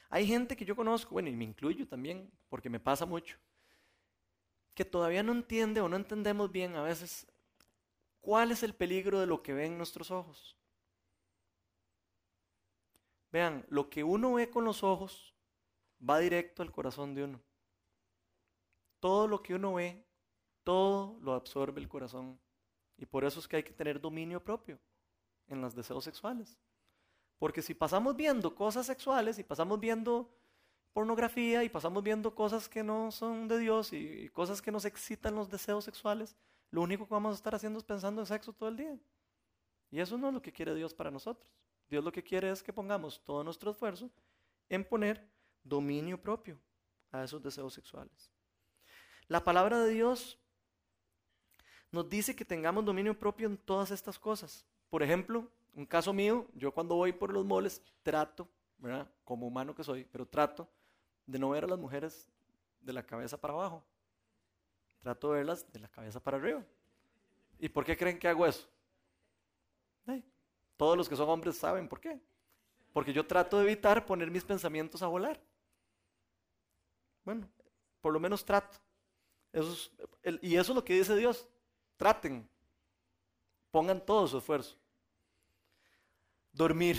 [0.09, 3.37] Hay gente que yo conozco, bueno, y me incluyo también, porque me pasa mucho,
[4.75, 7.27] que todavía no entiende o no entendemos bien a veces
[8.21, 10.57] cuál es el peligro de lo que ven nuestros ojos.
[13.31, 15.35] Vean, lo que uno ve con los ojos
[16.09, 17.41] va directo al corazón de uno.
[19.01, 20.05] Todo lo que uno ve,
[20.65, 22.39] todo lo absorbe el corazón.
[22.97, 24.79] Y por eso es que hay que tener dominio propio
[25.47, 26.59] en los deseos sexuales.
[27.39, 30.29] Porque si pasamos viendo cosas sexuales y pasamos viendo
[30.93, 35.37] pornografía y pasamos viendo cosas que no son de Dios y cosas que nos excitan
[35.37, 36.37] los deseos sexuales,
[36.71, 38.99] lo único que vamos a estar haciendo es pensando en sexo todo el día.
[39.91, 41.49] Y eso no es lo que quiere Dios para nosotros.
[41.89, 44.11] Dios lo que quiere es que pongamos todo nuestro esfuerzo
[44.69, 45.27] en poner
[45.63, 46.61] dominio propio
[47.11, 48.31] a esos deseos sexuales.
[49.29, 50.39] La palabra de Dios
[51.93, 54.65] nos dice que tengamos dominio propio en todas estas cosas.
[54.91, 58.49] Por ejemplo, un caso mío, yo cuando voy por los moles trato.
[59.25, 60.69] Como humano que soy, pero trato
[61.27, 62.29] de no ver a las mujeres
[62.81, 63.85] de la cabeza para abajo.
[65.03, 66.65] Trato de verlas de la cabeza para arriba.
[67.59, 68.69] ¿Y por qué creen que hago eso?
[70.77, 72.21] todos los que son hombres saben por qué.
[72.93, 75.41] Porque yo trato de evitar poner mis pensamientos a volar.
[77.25, 77.49] Bueno,
[78.01, 78.79] por lo menos trato.
[79.53, 81.47] Y eso es lo que dice Dios.
[81.97, 82.49] Traten.
[83.71, 84.77] Pongan todo su esfuerzo.
[86.53, 86.99] Dormir.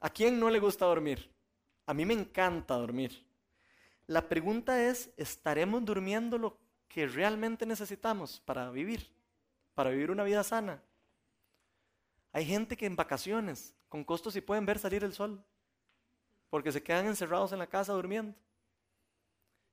[0.00, 1.30] ¿A quién no le gusta dormir?
[1.86, 3.24] A mí me encanta dormir.
[4.06, 6.58] La pregunta es, ¿estaremos durmiendo lo
[6.88, 9.12] que realmente necesitamos para vivir?
[9.74, 10.82] Para vivir una vida sana.
[12.32, 15.42] Hay gente que en vacaciones, con costos, y pueden ver salir el sol,
[16.50, 18.34] porque se quedan encerrados en la casa durmiendo.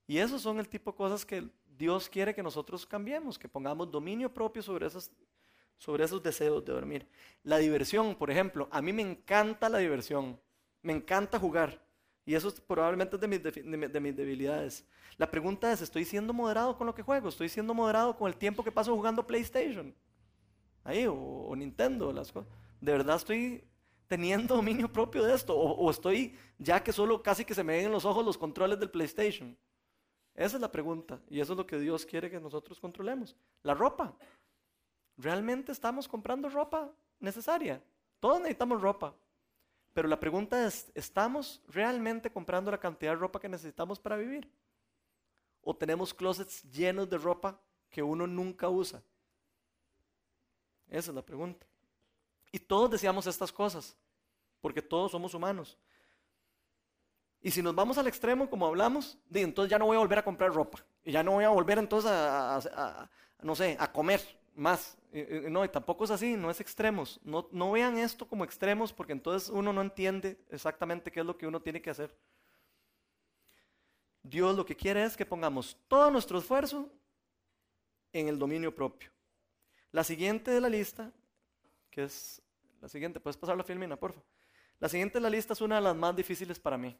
[0.06, 3.90] Y esos son el tipo de cosas que Dios quiere que nosotros cambiemos, que pongamos
[3.90, 5.10] dominio propio sobre esas
[5.78, 7.06] sobre esos deseos de dormir.
[7.42, 10.40] La diversión, por ejemplo, a mí me encanta la diversión,
[10.82, 11.82] me encanta jugar.
[12.24, 14.84] Y eso es probablemente de mis, de, mis debilidades.
[15.16, 17.28] La pregunta es, ¿estoy siendo moderado con lo que juego?
[17.28, 19.94] ¿Estoy siendo moderado con el tiempo que paso jugando PlayStation?
[20.82, 22.50] Ahí, o, Nintendo, las cosas.
[22.80, 23.64] ¿De verdad estoy
[24.08, 25.56] teniendo dominio propio de esto?
[25.56, 28.36] O, o, estoy ya que solo casi que se me ven en los ojos los
[28.36, 29.56] controles del PlayStation?
[30.36, 31.18] Esa es la pregunta.
[31.28, 33.34] Y eso es lo que Dios quiere que nosotros controlemos.
[33.62, 34.14] La ropa.
[35.16, 37.82] ¿Realmente estamos comprando ropa necesaria?
[38.20, 39.14] Todos necesitamos ropa.
[39.94, 44.46] Pero la pregunta es, ¿estamos realmente comprando la cantidad de ropa que necesitamos para vivir?
[45.62, 49.02] ¿O tenemos closets llenos de ropa que uno nunca usa?
[50.86, 51.66] Esa es la pregunta.
[52.52, 53.96] Y todos deseamos estas cosas.
[54.60, 55.78] porque todos somos humanos.
[57.46, 60.24] Y si nos vamos al extremo, como hablamos, entonces ya no voy a volver a
[60.24, 60.84] comprar ropa.
[61.04, 63.08] Y ya no voy a volver entonces a,
[63.40, 64.20] no sé, a comer
[64.56, 64.98] más.
[65.48, 67.20] no, y tampoco es así, no es extremos.
[67.22, 71.38] No, no vean esto como extremos porque entonces uno no entiende exactamente qué es lo
[71.38, 72.12] que uno tiene que hacer.
[74.24, 76.90] Dios lo que quiere es que pongamos todo nuestro esfuerzo
[78.12, 79.12] en el dominio propio.
[79.92, 81.12] La siguiente de la lista,
[81.92, 82.42] que es
[82.80, 84.26] la siguiente, puedes pasar la filmina, por favor.
[84.80, 86.98] La siguiente de la lista es una de las más difíciles para mí,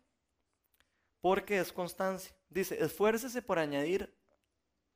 [1.27, 2.33] porque es constancia.
[2.49, 4.17] Dice, esfuércese por añadir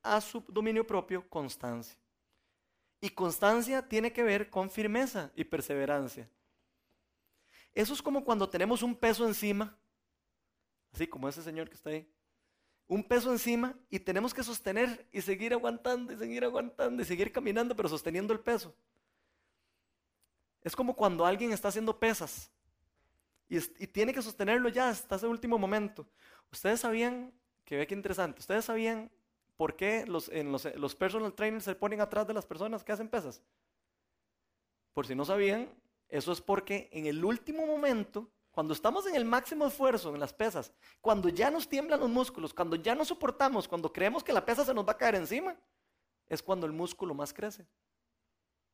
[0.01, 1.99] a su dominio propio constancia.
[3.01, 6.31] Y constancia tiene que ver con firmeza y perseverancia.
[7.75, 9.77] Eso es como cuando tenemos un peso encima,
[10.93, 12.09] así como ese señor que está ahí
[12.87, 17.33] un peso encima y tenemos que sostener y seguir aguantando y seguir aguantando y seguir
[17.33, 18.73] caminando, pero sosteniendo el peso.
[20.63, 22.53] Es como cuando alguien está haciendo pesas
[23.51, 26.07] y, tiene que sostenerlo ya hasta ese último momento.
[26.51, 27.33] Ustedes sabían,
[27.65, 29.11] que ve que interesante, ustedes sabían
[29.57, 32.93] por qué los, en los, los personal trainers se ponen atrás de las personas que
[32.93, 33.43] hacen pesas.
[34.95, 35.69] Por si no sabían,
[36.09, 40.33] eso es porque en el último momento cuando estamos en el máximo esfuerzo en las
[40.33, 44.45] pesas, cuando ya nos tiemblan los músculos, cuando ya no soportamos, cuando creemos que la
[44.45, 45.57] pesa se nos va a caer encima,
[46.27, 47.67] es cuando el músculo más crece.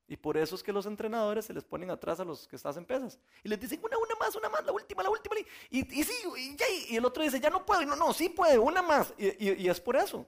[0.08, 2.76] Y por eso es que los entrenadores se les ponen atrás a los que están
[2.78, 3.18] en pesas.
[3.42, 5.34] Y les dicen, una, una más, una más, la última, la última.
[5.68, 6.56] Y, y, sí, y,
[6.92, 7.82] y, el otro dice, ya no puedo.
[7.82, 9.12] Y no, no, sí puede, una más.
[9.18, 10.26] Y, es por eso.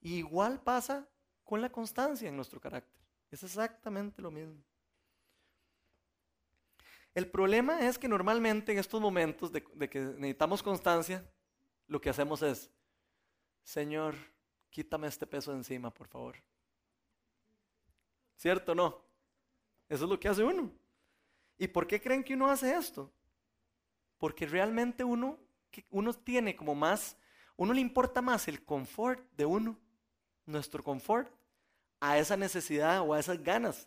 [0.00, 1.06] igual pasa
[1.44, 3.00] con la constancia en nuestro carácter.
[3.30, 4.60] Es exactamente lo mismo.
[7.14, 11.24] El problema es que normalmente en estos momentos de, que necesitamos constancia,
[11.86, 12.70] lo que hacemos es,
[13.62, 14.16] Señor,
[14.70, 16.36] quítame este peso de encima, por favor.
[18.42, 19.00] ¿Cierto o no?
[19.88, 20.72] Eso es lo que hace uno.
[21.58, 23.12] ¿Y por qué creen que uno hace esto?
[24.18, 25.38] Porque realmente uno,
[25.90, 27.16] uno tiene como más,
[27.56, 29.78] uno le importa más el confort de uno,
[30.44, 31.32] nuestro confort,
[32.00, 33.86] a esa necesidad o a esas ganas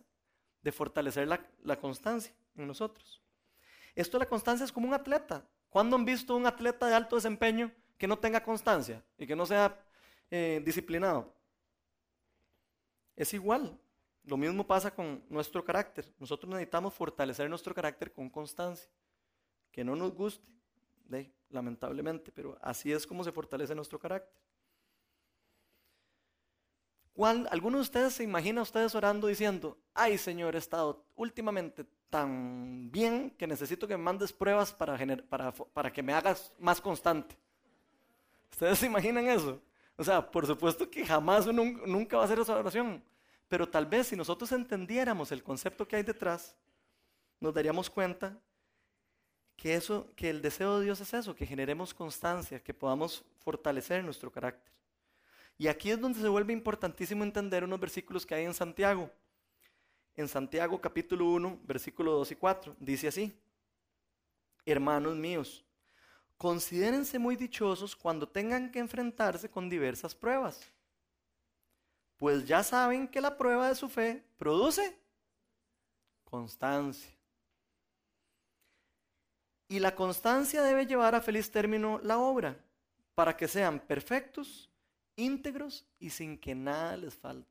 [0.62, 3.22] de fortalecer la constancia en nosotros.
[3.94, 5.46] Esto de la constancia es como un atleta.
[5.68, 9.46] ¿Cuándo han visto un atleta de alto desempeño que no tenga constancia y que no
[9.46, 9.78] sea
[10.32, 11.36] eh, disciplinado?
[13.18, 13.78] Es igual.
[14.26, 16.06] Lo mismo pasa con nuestro carácter.
[16.20, 18.90] Nosotros necesitamos fortalecer nuestro carácter con constancia.
[19.72, 20.46] Que no nos guste,
[21.50, 24.34] lamentablemente, pero así es como se fortalece nuestro carácter.
[27.14, 32.92] ¿Cuál, ¿Alguno de ustedes se imagina ustedes orando diciendo, ay Señor, he estado últimamente tan
[32.92, 34.98] bien que necesito que me mandes pruebas para,
[35.30, 37.38] para, para que me hagas más constante?
[38.52, 39.62] ¿Ustedes se imaginan eso?
[39.98, 43.02] O sea, por supuesto que jamás nunca va a hacer esa oración,
[43.48, 46.56] pero tal vez si nosotros entendiéramos el concepto que hay detrás,
[47.40, 48.38] nos daríamos cuenta
[49.56, 54.04] que eso, que el deseo de Dios es eso, que generemos constancia, que podamos fortalecer
[54.04, 54.74] nuestro carácter.
[55.58, 59.10] Y aquí es donde se vuelve importantísimo entender unos versículos que hay en Santiago.
[60.16, 63.38] En Santiago capítulo 1, versículo 2 y 4, dice así,
[64.66, 65.64] hermanos míos,
[66.38, 70.62] considérense muy dichosos cuando tengan que enfrentarse con diversas pruebas,
[72.18, 74.98] pues ya saben que la prueba de su fe produce
[76.24, 77.12] constancia.
[79.68, 82.58] Y la constancia debe llevar a feliz término la obra,
[83.16, 84.70] para que sean perfectos
[85.16, 87.50] íntegros y sin que nada les falte.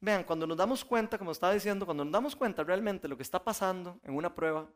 [0.00, 3.22] Vean, cuando nos damos cuenta, como estaba diciendo, cuando nos damos cuenta realmente lo que
[3.22, 4.68] está pasando en una prueba,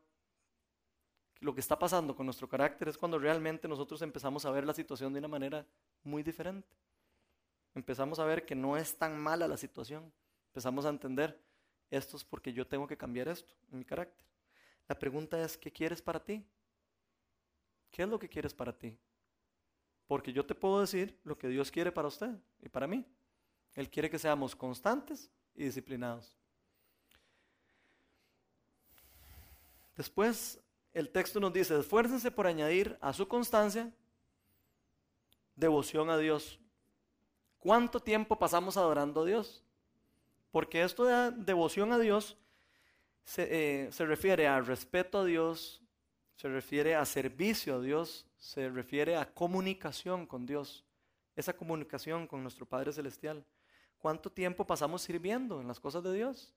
[1.41, 4.73] lo que está pasando con nuestro carácter es cuando realmente nosotros empezamos a ver la
[4.73, 5.67] situación de una manera
[6.03, 6.69] muy diferente.
[7.77, 10.11] Empezamos a ver que no es tan mala la situación.
[10.49, 11.39] Empezamos a entender,
[11.91, 14.25] esto es porque yo tengo que cambiar esto en mi carácter.
[14.89, 16.43] La pregunta es, ¿qué quieres para ti?
[17.91, 18.99] ¿Qué es lo que quieres para ti?
[20.07, 22.31] Porque yo te puedo decir lo que Dios quiere para usted
[22.63, 23.05] y para mí.
[23.75, 26.35] Él quiere que seamos constantes y disciplinados.
[29.95, 30.59] Después
[30.95, 33.93] el texto nos dice, esfuércense por añadir a su constancia
[35.55, 36.59] devoción a Dios.
[37.67, 39.61] ¿Cuánto tiempo pasamos adorando a Dios?
[40.53, 42.37] Porque esto de devoción a Dios
[43.25, 45.83] se, eh, se refiere a respeto a Dios,
[46.37, 50.85] se refiere a servicio a Dios, se refiere a comunicación con Dios,
[51.35, 53.45] esa comunicación con nuestro Padre Celestial.
[53.99, 56.55] ¿Cuánto tiempo pasamos sirviendo en las cosas de Dios?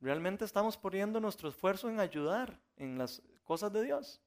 [0.00, 4.20] ¿Realmente estamos poniendo nuestro esfuerzo en ayudar en las cosas de Dios?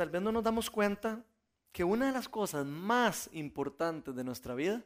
[0.00, 1.22] Tal vez no nos damos cuenta
[1.72, 4.82] que una de las cosas más importantes de nuestra vida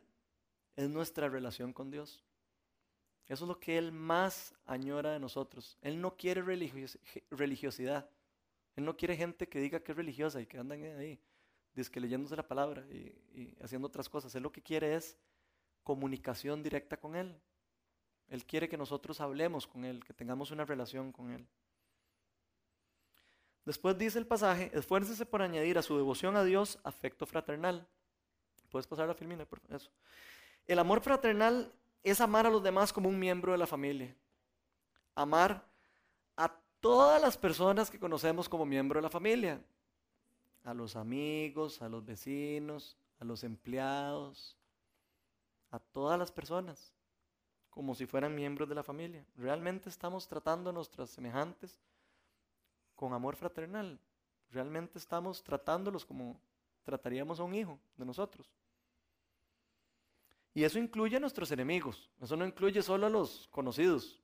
[0.75, 2.25] es nuestra relación con Dios.
[3.29, 5.79] Eso es lo que Él más añora de nosotros.
[5.83, 6.43] Él no quiere
[7.31, 8.11] religiosidad.
[8.75, 11.21] Él no quiere gente que diga que es religiosa y que andan ahí,
[11.93, 14.35] que leyéndose la palabra y, y haciendo otras cosas.
[14.35, 15.17] Él lo que quiere es
[15.85, 17.41] comunicación directa con Él.
[18.27, 21.47] Él quiere que nosotros hablemos con Él, que tengamos una relación con Él.
[23.65, 27.87] Después dice el pasaje, esfuércese por añadir a su devoción a Dios afecto fraternal.
[28.71, 29.91] Puedes pasar la filmina, por eso.
[30.67, 34.15] El amor fraternal es amar a los demás como un miembro de la familia.
[35.15, 35.65] Amar
[36.37, 39.63] a todas las personas que conocemos como miembro de la familia.
[40.65, 44.59] A los amigos, a los vecinos, a los empleados,
[45.71, 46.93] a todas las personas
[47.75, 49.27] como si fueran miembros de la familia.
[49.37, 51.81] Realmente estamos tratando a nuestras semejantes
[52.95, 53.99] con amor fraternal.
[54.51, 56.41] Realmente estamos tratándolos como
[56.85, 58.51] trataríamos a un hijo de nosotros.
[60.55, 64.21] Y eso incluye a nuestros enemigos, eso no incluye solo a los conocidos,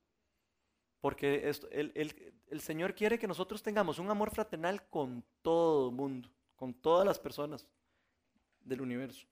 [1.01, 6.73] porque el, Señor quiere que nosotros tengamos un amor fraternal con todo el mundo, con
[6.73, 7.67] todas las personas
[8.61, 9.27] del universo,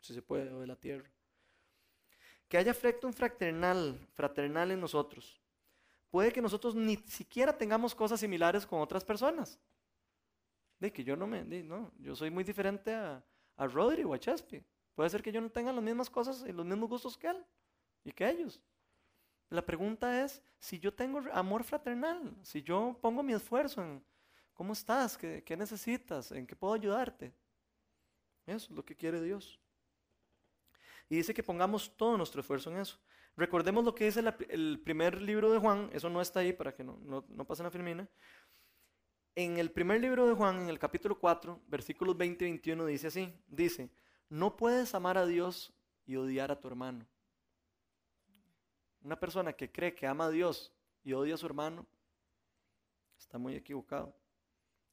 [0.00, 1.10] si se puede, o de la tierra.
[2.48, 5.38] Que haya afecto fraternal, fraternal en nosotros.
[6.10, 9.58] Puede que nosotros ni siquiera tengamos cosas similares con otras personas.
[10.78, 13.22] De que yo no me, no, yo soy muy diferente a,
[13.56, 14.64] a Rodri o a Chespi.
[14.94, 17.44] Puede ser que yo no tenga las mismas cosas y los mismos gustos que él
[18.04, 18.60] y que ellos.
[19.50, 24.04] La pregunta es si yo tengo amor fraternal, si yo pongo mi esfuerzo en
[24.54, 27.32] cómo estás, qué, qué necesitas, en qué puedo ayudarte.
[28.46, 29.58] Eso es lo que quiere Dios.
[31.08, 32.98] Y dice que pongamos todo nuestro esfuerzo en eso.
[33.36, 36.82] Recordemos lo que dice el primer libro de Juan, eso no está ahí para que
[36.82, 38.08] no, no, no pase la firmina.
[39.34, 43.06] En el primer libro de Juan, en el capítulo 4, versículos 20 y 21, dice
[43.06, 43.90] así, dice,
[44.28, 45.72] no puedes amar a Dios
[46.04, 47.06] y odiar a tu hermano.
[49.02, 50.72] Una persona que cree que ama a Dios
[51.04, 51.86] y odia a su hermano
[53.18, 54.14] está muy equivocado.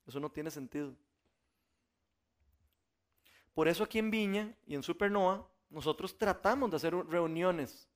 [0.05, 0.95] Eso no tiene sentido.
[3.53, 7.89] Por eso aquí en Viña y en Supernova nosotros tratamos de hacer reuniones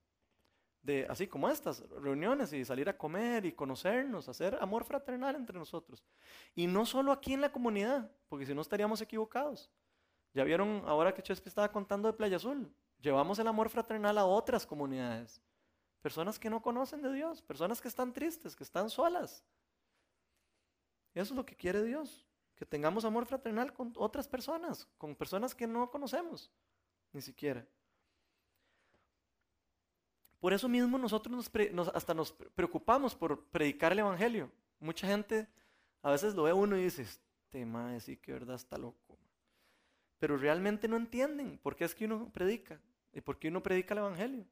[0.82, 5.58] de así como estas, reuniones y salir a comer y conocernos, hacer amor fraternal entre
[5.58, 6.04] nosotros.
[6.56, 9.70] Y no solo aquí en la comunidad, porque si no estaríamos equivocados.
[10.34, 12.72] Ya vieron ahora que Chespi estaba contando de Playa Azul.
[13.02, 15.42] Llevamos el amor fraternal a otras comunidades.
[16.02, 19.44] Personas que no conocen de Dios, personas que están tristes, que están solas.
[21.14, 22.26] Eso es lo que quiere Dios,
[22.56, 26.52] que tengamos amor fraternal con otras personas, con personas que no conocemos,
[27.12, 27.68] ni siquiera.
[30.40, 31.50] Por eso mismo nosotros
[31.94, 34.52] hasta nos preocupamos por predicar el Evangelio.
[34.80, 35.48] Mucha gente
[36.02, 39.10] a veces lo ve uno y dice, este madre sí que verdad está loco
[40.20, 42.80] pero realmente no entienden por qué es que uno predica
[43.14, 44.46] y por qué uno predica el Evangelio.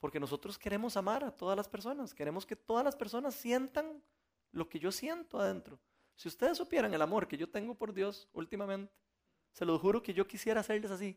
[0.00, 4.02] Porque nosotros queremos amar a todas las personas, queremos que todas las personas sientan
[4.50, 5.78] lo que yo siento adentro.
[6.16, 8.92] Si ustedes supieran el amor que yo tengo por Dios últimamente,
[9.52, 11.16] se los juro que yo quisiera hacerles así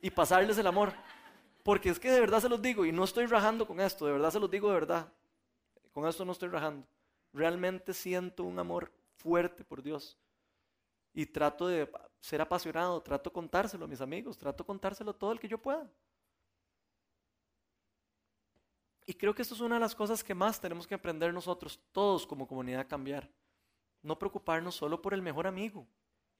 [0.00, 0.92] y pasarles el amor.
[1.62, 4.12] Porque es que de verdad se los digo y no estoy rajando con esto, de
[4.12, 5.12] verdad se los digo de verdad.
[5.92, 6.86] Con esto no estoy rajando.
[7.32, 10.18] Realmente siento un amor fuerte por Dios
[11.14, 11.90] y trato de
[12.20, 15.58] ser apasionado, trato de contárselo a mis amigos, trato de contárselo todo el que yo
[15.58, 15.88] pueda.
[19.04, 21.78] Y creo que esto es una de las cosas que más tenemos que aprender nosotros,
[21.92, 23.28] todos como comunidad, a cambiar.
[24.00, 25.86] No preocuparnos solo por el mejor amigo.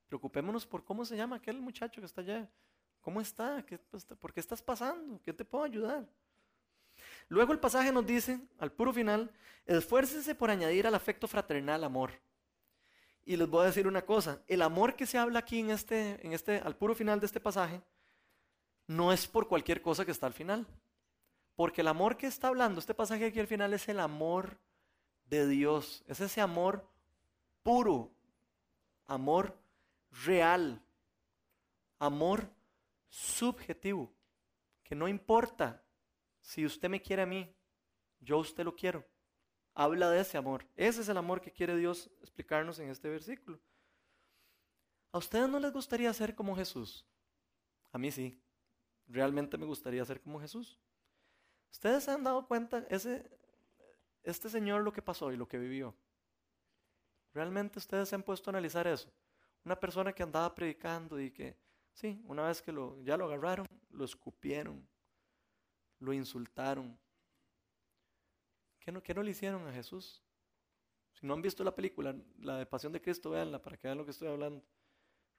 [0.09, 2.49] Preocupémonos por cómo se llama aquel muchacho que está allá.
[3.03, 3.63] ¿Cómo está?
[3.67, 5.21] ¿Qué, pues, ¿Por qué estás pasando?
[5.23, 6.09] ¿Qué te puedo ayudar?
[7.29, 9.31] Luego el pasaje nos dice, al puro final,
[9.67, 12.13] esfuércese por añadir al afecto fraternal amor.
[13.25, 16.25] Y les voy a decir una cosa, el amor que se habla aquí en este,
[16.25, 17.83] en este, al puro final de este pasaje,
[18.87, 20.67] no es por cualquier cosa que está al final.
[21.57, 24.59] Porque el amor que está hablando este pasaje aquí al final es el amor
[25.27, 26.03] de Dios.
[26.07, 26.87] Es ese amor
[27.63, 28.11] puro,
[29.07, 29.57] amor
[30.25, 30.81] real,
[31.99, 32.49] amor
[33.13, 34.15] subjetivo,
[34.83, 35.85] que no importa
[36.41, 37.55] si usted me quiere a mí,
[38.21, 39.07] yo a usted lo quiero
[39.75, 40.67] habla de ese amor.
[40.77, 43.61] Ese es el amor que quiere Dios explicarnos en este versículo.
[45.13, 47.07] ¿A ustedes no les gustaría ser como Jesús?
[47.93, 48.41] A mí sí.
[49.07, 50.79] Realmente me gustaría ser como Jesús.
[51.71, 53.31] ¿Ustedes se han dado cuenta ese,
[54.23, 55.95] este Señor lo que pasó y lo que vivió?
[57.35, 59.13] ¿Realmente ustedes se han puesto a analizar eso?
[59.65, 61.57] Una persona que andaba predicando y que,
[61.93, 64.87] sí, una vez que lo, ya lo agarraron, lo escupieron,
[65.99, 66.99] lo insultaron,
[68.85, 70.21] ¿Qué no, no le hicieron a Jesús?
[71.13, 73.99] Si no han visto la película, la de Pasión de Cristo, véanla para que vean
[73.99, 74.65] lo que estoy hablando.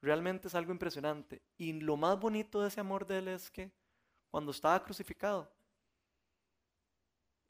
[0.00, 1.42] Realmente es algo impresionante.
[1.58, 3.70] Y lo más bonito de ese amor de Él es que
[4.30, 5.52] cuando estaba crucificado,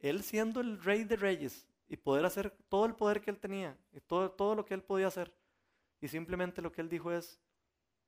[0.00, 3.78] él siendo el rey de reyes y poder hacer todo el poder que él tenía
[3.90, 5.34] y todo, todo lo que él podía hacer.
[6.02, 7.40] Y simplemente lo que él dijo es,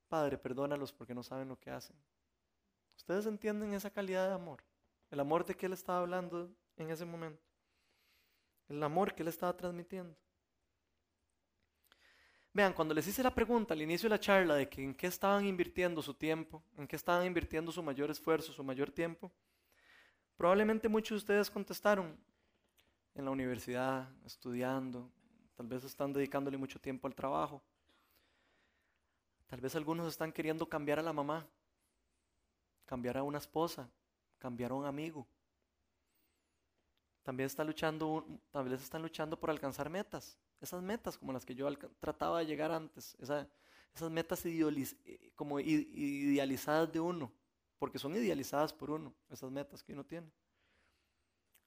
[0.08, 1.96] Padre, perdónalos porque no saben lo que hacen.
[2.96, 4.62] ¿Ustedes entienden esa calidad de amor?
[5.10, 7.42] El amor de que él estaba hablando en ese momento.
[8.68, 10.16] El amor que él estaba transmitiendo.
[12.52, 15.08] Vean, cuando les hice la pregunta al inicio de la charla de que en qué
[15.08, 19.30] estaban invirtiendo su tiempo, en qué estaban invirtiendo su mayor esfuerzo, su mayor tiempo,
[20.36, 22.16] probablemente muchos de ustedes contestaron
[23.14, 25.10] en la universidad, estudiando,
[25.54, 27.62] tal vez están dedicándole mucho tiempo al trabajo,
[29.46, 31.46] tal vez algunos están queriendo cambiar a la mamá,
[32.84, 33.90] cambiar a una esposa,
[34.38, 35.26] cambiar a un amigo.
[37.22, 41.54] También está luchando, tal vez están luchando por alcanzar metas, esas metas como las que
[41.54, 41.68] yo
[41.98, 47.32] trataba de llegar antes, esas metas eh, como idealizadas de uno,
[47.78, 50.30] porque son idealizadas por uno, esas metas que uno tiene.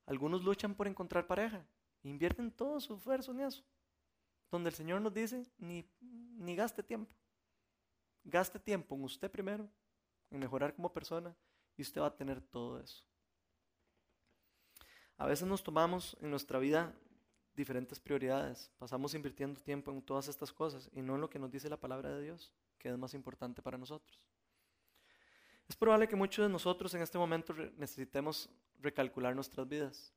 [0.05, 1.63] Algunos luchan por encontrar pareja,
[2.03, 3.63] invierten todo su esfuerzo en eso,
[4.49, 7.13] donde el Señor nos dice, ni, ni gaste tiempo,
[8.29, 9.69] gaste tiempo en usted primero,
[10.31, 11.35] en mejorar como persona,
[11.75, 13.03] y usted va a tener todo eso.
[15.17, 16.93] A veces nos tomamos en nuestra vida
[17.53, 21.51] diferentes prioridades, pasamos invirtiendo tiempo en todas estas cosas y no en lo que nos
[21.51, 24.25] dice la palabra de Dios, que es más importante para nosotros.
[25.67, 28.49] Es probable que muchos de nosotros en este momento necesitemos
[28.79, 30.13] recalcular nuestras vidas,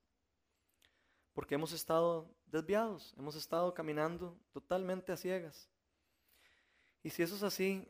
[1.33, 5.69] porque hemos estado desviados, hemos estado caminando totalmente a ciegas.
[7.03, 7.87] Y si eso es así,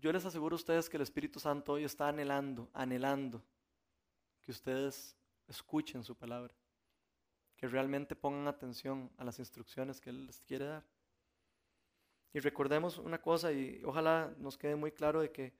[0.00, 3.42] yo les aseguro a ustedes que el Espíritu Santo hoy está anhelando, anhelando
[4.40, 6.54] que ustedes escuchen su palabra,
[7.56, 10.84] que realmente pongan atención a las instrucciones que Él les quiere dar.
[12.32, 15.54] Y recordemos una cosa y ojalá nos quede muy claro de que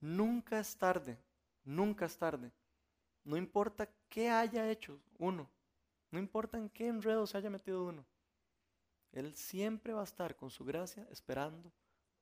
[0.00, 1.18] nunca es tarde,
[1.64, 2.52] nunca es tarde.
[3.24, 5.50] No importa qué haya hecho uno,
[6.10, 8.06] no importa en qué enredo se haya metido uno.
[9.10, 11.72] Él siempre va a estar con su gracia esperando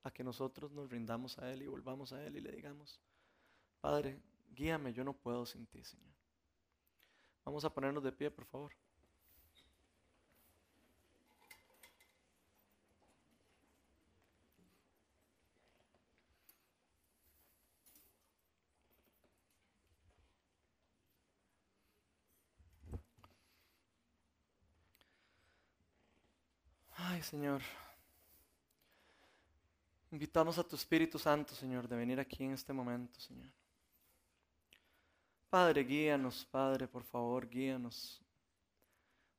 [0.03, 2.99] a que nosotros nos rindamos a Él y volvamos a Él y le digamos,
[3.81, 4.21] Padre,
[4.53, 6.13] guíame, yo no puedo sin ti, Señor.
[7.45, 8.71] Vamos a ponernos de pie, por favor.
[26.95, 27.61] Ay, Señor.
[30.13, 33.49] Invitamos a tu Espíritu Santo, Señor, de venir aquí en este momento, Señor.
[35.49, 38.21] Padre, guíanos, Padre, por favor, guíanos.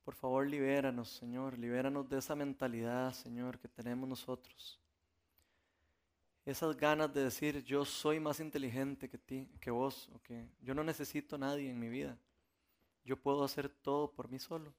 [0.02, 4.80] Por favor, libéranos, Señor, libéranos de esa mentalidad, Señor, que tenemos nosotros.
[6.44, 10.74] Esas ganas de decir, yo soy más inteligente que ti, que vos, o que yo
[10.74, 12.18] no necesito a nadie en mi vida.
[13.04, 14.74] Yo puedo hacer todo por mí solo.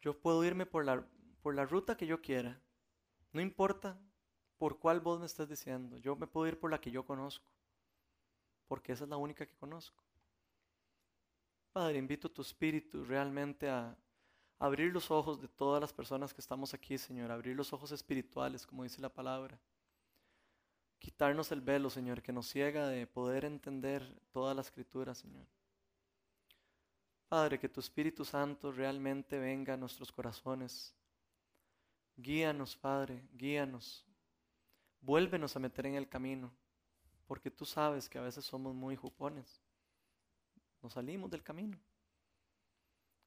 [0.00, 1.06] Yo puedo irme por la,
[1.42, 2.58] por la ruta que yo quiera
[3.32, 3.98] no importa
[4.58, 7.50] por cuál voz me estás diciendo, yo me puedo ir por la que yo conozco,
[8.68, 10.02] porque esa es la única que conozco.
[11.72, 13.96] Padre, invito a tu espíritu realmente a
[14.58, 18.66] abrir los ojos de todas las personas que estamos aquí, Señor, abrir los ojos espirituales,
[18.66, 19.58] como dice la palabra.
[20.98, 25.46] Quitarnos el velo, Señor, que nos ciega de poder entender toda la escritura, Señor.
[27.28, 30.94] Padre, que tu Espíritu Santo realmente venga a nuestros corazones
[32.16, 34.06] Guíanos, Padre, guíanos.
[35.00, 36.52] Vuélvenos a meter en el camino,
[37.26, 39.60] porque tú sabes que a veces somos muy jupones.
[40.82, 41.78] Nos salimos del camino.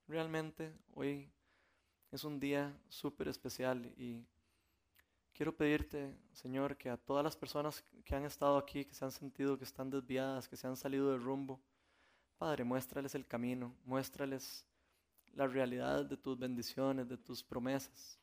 [0.08, 1.30] Realmente hoy
[2.12, 4.26] es un día súper especial y
[5.34, 9.12] quiero pedirte, Señor, que a todas las personas que han estado aquí, que se han
[9.12, 11.60] sentido que están desviadas, que se han salido del rumbo,
[12.38, 14.66] Padre, muéstrales el camino, muéstrales
[15.34, 18.20] la realidad de tus bendiciones, de tus promesas.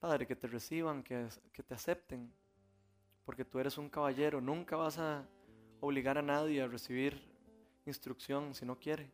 [0.00, 2.32] Padre, que te reciban, que, que te acepten,
[3.24, 5.28] porque tú eres un caballero, nunca vas a
[5.80, 7.22] obligar a nadie a recibir
[7.84, 9.10] instrucción si no quiere.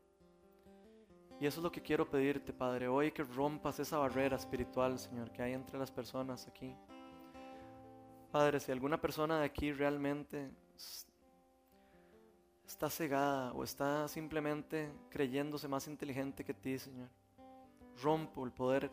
[1.41, 5.31] Y eso es lo que quiero pedirte, Padre, hoy que rompas esa barrera espiritual, Señor,
[5.33, 6.75] que hay entre las personas aquí.
[8.31, 10.51] Padre, si alguna persona de aquí realmente
[12.67, 17.09] está cegada o está simplemente creyéndose más inteligente que ti, Señor,
[18.03, 18.91] rompo el poder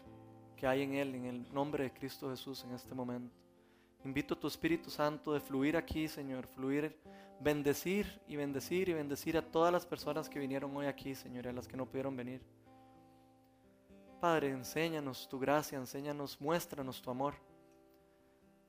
[0.55, 3.35] que hay en Él, en el nombre de Cristo Jesús en este momento.
[4.05, 6.97] Invito a tu Espíritu Santo de fluir aquí, Señor, fluir,
[7.39, 11.49] bendecir y bendecir y bendecir a todas las personas que vinieron hoy aquí, Señor, y
[11.49, 12.41] a las que no pudieron venir.
[14.19, 17.35] Padre, enséñanos tu gracia, enséñanos, muéstranos tu amor,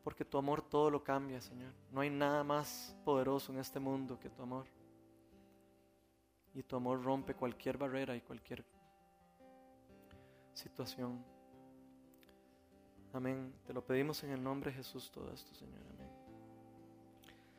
[0.03, 1.73] porque tu amor todo lo cambia, Señor.
[1.91, 4.67] No hay nada más poderoso en este mundo que tu amor.
[6.55, 8.65] Y tu amor rompe cualquier barrera y cualquier
[10.53, 11.34] situación.
[13.15, 13.55] Amén.
[13.65, 15.81] Te lo pedimos en el nombre de Jesús todo esto, Señor.
[15.95, 16.14] Amén.